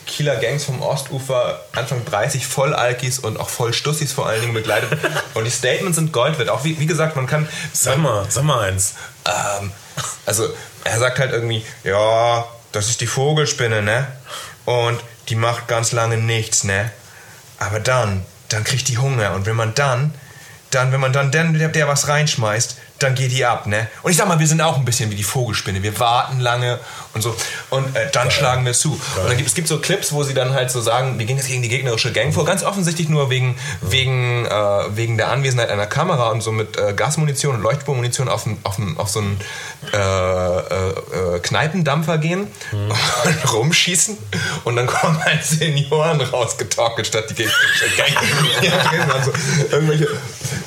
[0.07, 4.55] Kieler Gangs vom Ostufer, Anfang 30, voll Alkis und auch voll Stussis vor allen Dingen
[4.55, 4.99] begleitet.
[5.35, 6.49] und die Statements sind Gold wert.
[6.49, 7.49] Auch wie, wie gesagt, man kann.
[7.73, 8.95] Sag mal, sag mal eins.
[9.27, 9.73] Ähm,
[10.25, 10.49] also,
[10.85, 14.07] er sagt halt irgendwie, ja, das ist die Vogelspinne, ne?
[14.65, 16.91] Und die macht ganz lange nichts, ne?
[17.59, 19.35] Aber dann, dann kriegt die Hunger.
[19.35, 20.15] Und wenn man dann,
[20.71, 23.89] dann, wenn man dann den, der, der was reinschmeißt, dann geht die ab, ne?
[24.03, 25.83] Und ich sag mal, wir sind auch ein bisschen wie die Vogelspinne.
[25.83, 26.79] Wir warten lange
[27.17, 27.35] und so.
[27.71, 28.93] Und äh, dann schlagen wir zu.
[28.93, 31.37] Und dann gibt, es gibt so Clips, wo sie dann halt so sagen, wir gehen
[31.37, 32.45] jetzt gegen die gegnerische Gang vor.
[32.45, 34.51] Ganz offensichtlich nur wegen, wegen, äh,
[34.97, 39.09] wegen der Anwesenheit einer Kamera und so mit äh, Gasmunition und Leuchtspurmunition auf, auf, auf
[39.09, 39.41] so einen
[39.93, 44.17] äh, äh, äh, Kneipendampfer gehen und rumschießen.
[44.65, 48.07] Und dann kommen halt Senioren rausgetorkelt statt die gegnerische Gang.
[48.63, 48.73] Ja,
[49.15, 49.33] also
[49.71, 50.09] irgendwelche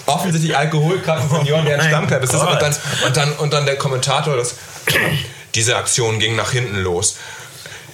[0.05, 2.33] offensichtlich alkoholkranken Senioren, deren Stammkleid ist.
[2.33, 2.75] Und dann,
[3.05, 4.55] und, dann, und dann der Kommentator, das,
[5.55, 7.17] diese Aktion ging nach hinten los.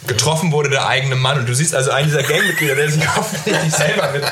[0.07, 3.73] Getroffen wurde der eigene Mann und du siehst also einen dieser Gangmitglieder, der sich offensichtlich
[3.73, 4.23] selber mit,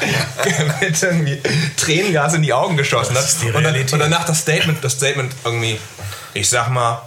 [0.82, 1.41] mit irgendwie
[1.78, 3.26] Tränengas in die Augen geschossen hat.
[3.55, 5.80] Und, dann, und danach das Statement, das Statement irgendwie,
[6.34, 7.01] ich sag mal,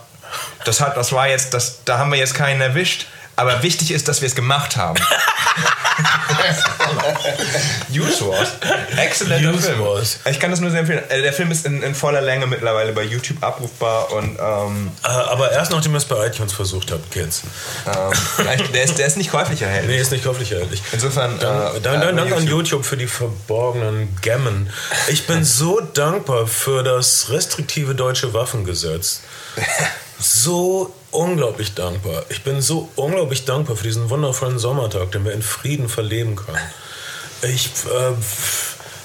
[0.64, 3.07] das hat, das war jetzt, das, da haben wir jetzt keinen erwischt,
[3.37, 4.99] Aber wichtig ist, dass wir es gemacht haben.
[7.93, 8.49] Use Wars.
[8.97, 9.80] Exzellenter Use Film.
[9.80, 10.18] Wars.
[10.30, 11.03] Ich kann das nur sehr empfehlen.
[11.09, 15.09] Äh, Der Film ist in, in voller Länge mittlerweile bei YouTube abrufbar und ähm, Äh,
[15.09, 17.43] aber erst nachdem ihr es bei iTunes versucht habt, Kids.
[17.87, 18.12] ähm,
[18.72, 19.97] der, ist, der ist nicht käuflich erhältlich.
[19.97, 20.82] Nee, ist nicht käuflich erhältlich.
[20.93, 22.49] Insofern, Dann, äh, dann, äh, dann bei Dank an YouTube.
[22.51, 24.70] YouTube für die verborgenen Gemmen.
[25.09, 29.20] Ich bin so dankbar für das restriktive deutsche Waffengesetz.
[30.18, 32.25] So unglaublich dankbar.
[32.29, 36.59] Ich bin so unglaublich dankbar für diesen wundervollen Sommertag, den wir in Frieden verleben können.
[37.43, 38.12] Ich äh,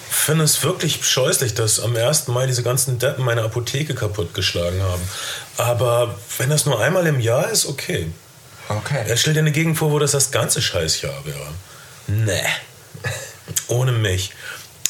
[0.09, 2.27] finde es wirklich scheußlich, dass am 1.
[2.27, 5.01] Mai diese ganzen Deppen meine Apotheke kaputtgeschlagen haben.
[5.57, 8.11] Aber wenn das nur einmal im Jahr ist, okay.
[8.67, 9.03] Okay.
[9.07, 11.47] Er stellt dir eine Gegend vor, wo das das ganze Scheißjahr wäre.
[12.07, 12.45] Nee.
[13.67, 14.31] Ohne mich.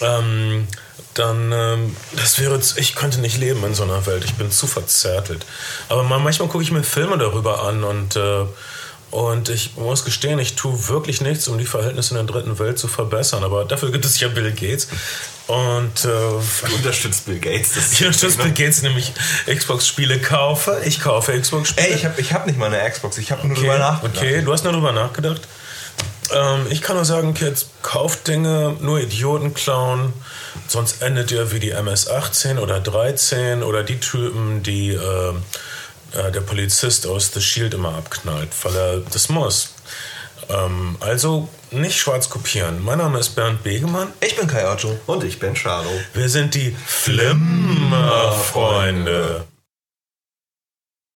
[0.02, 0.68] Ähm,
[1.14, 4.24] dann, ähm, das wäre, ich könnte nicht leben in so einer Welt.
[4.24, 5.46] Ich bin zu verzärtelt.
[5.90, 8.46] Aber mal, manchmal gucke ich mir Filme darüber an und, äh,
[9.12, 12.80] und ich muss gestehen, ich tue wirklich nichts, um die Verhältnisse in der dritten Welt
[12.80, 13.44] zu verbessern.
[13.44, 14.88] Aber dafür gibt es ja Bill Gates.
[15.48, 17.74] Und äh, Du unterstützt Bill Gates.
[17.76, 19.12] Das ich unterstütze Bill Gates, nämlich
[19.54, 20.82] Xbox-Spiele kaufe.
[20.86, 21.88] Ich kaufe Xbox-Spiele.
[21.90, 24.18] Ey, ich habe ich hab nicht mal eine Xbox, ich habe nur Okay, drüber nachgedacht.
[24.18, 25.42] okay, du hast nur drüber nachgedacht.
[26.34, 30.14] Ähm, ich kann nur sagen, Kids, kauft Dinge, nur Idioten klauen,
[30.68, 35.34] sonst endet ihr wie die MS-18 oder 13 oder die Typen, die äh,
[36.14, 39.74] äh, der Polizist aus The Shield immer abknallt, weil er das muss.
[40.50, 42.84] Ähm, also nicht schwarz kopieren.
[42.84, 44.10] Mein Name ist Bernd Begemann.
[44.20, 45.00] Ich bin Kai Otto.
[45.08, 45.90] Und ich bin Charo.
[46.14, 49.46] Wir sind die Flimmerfreunde.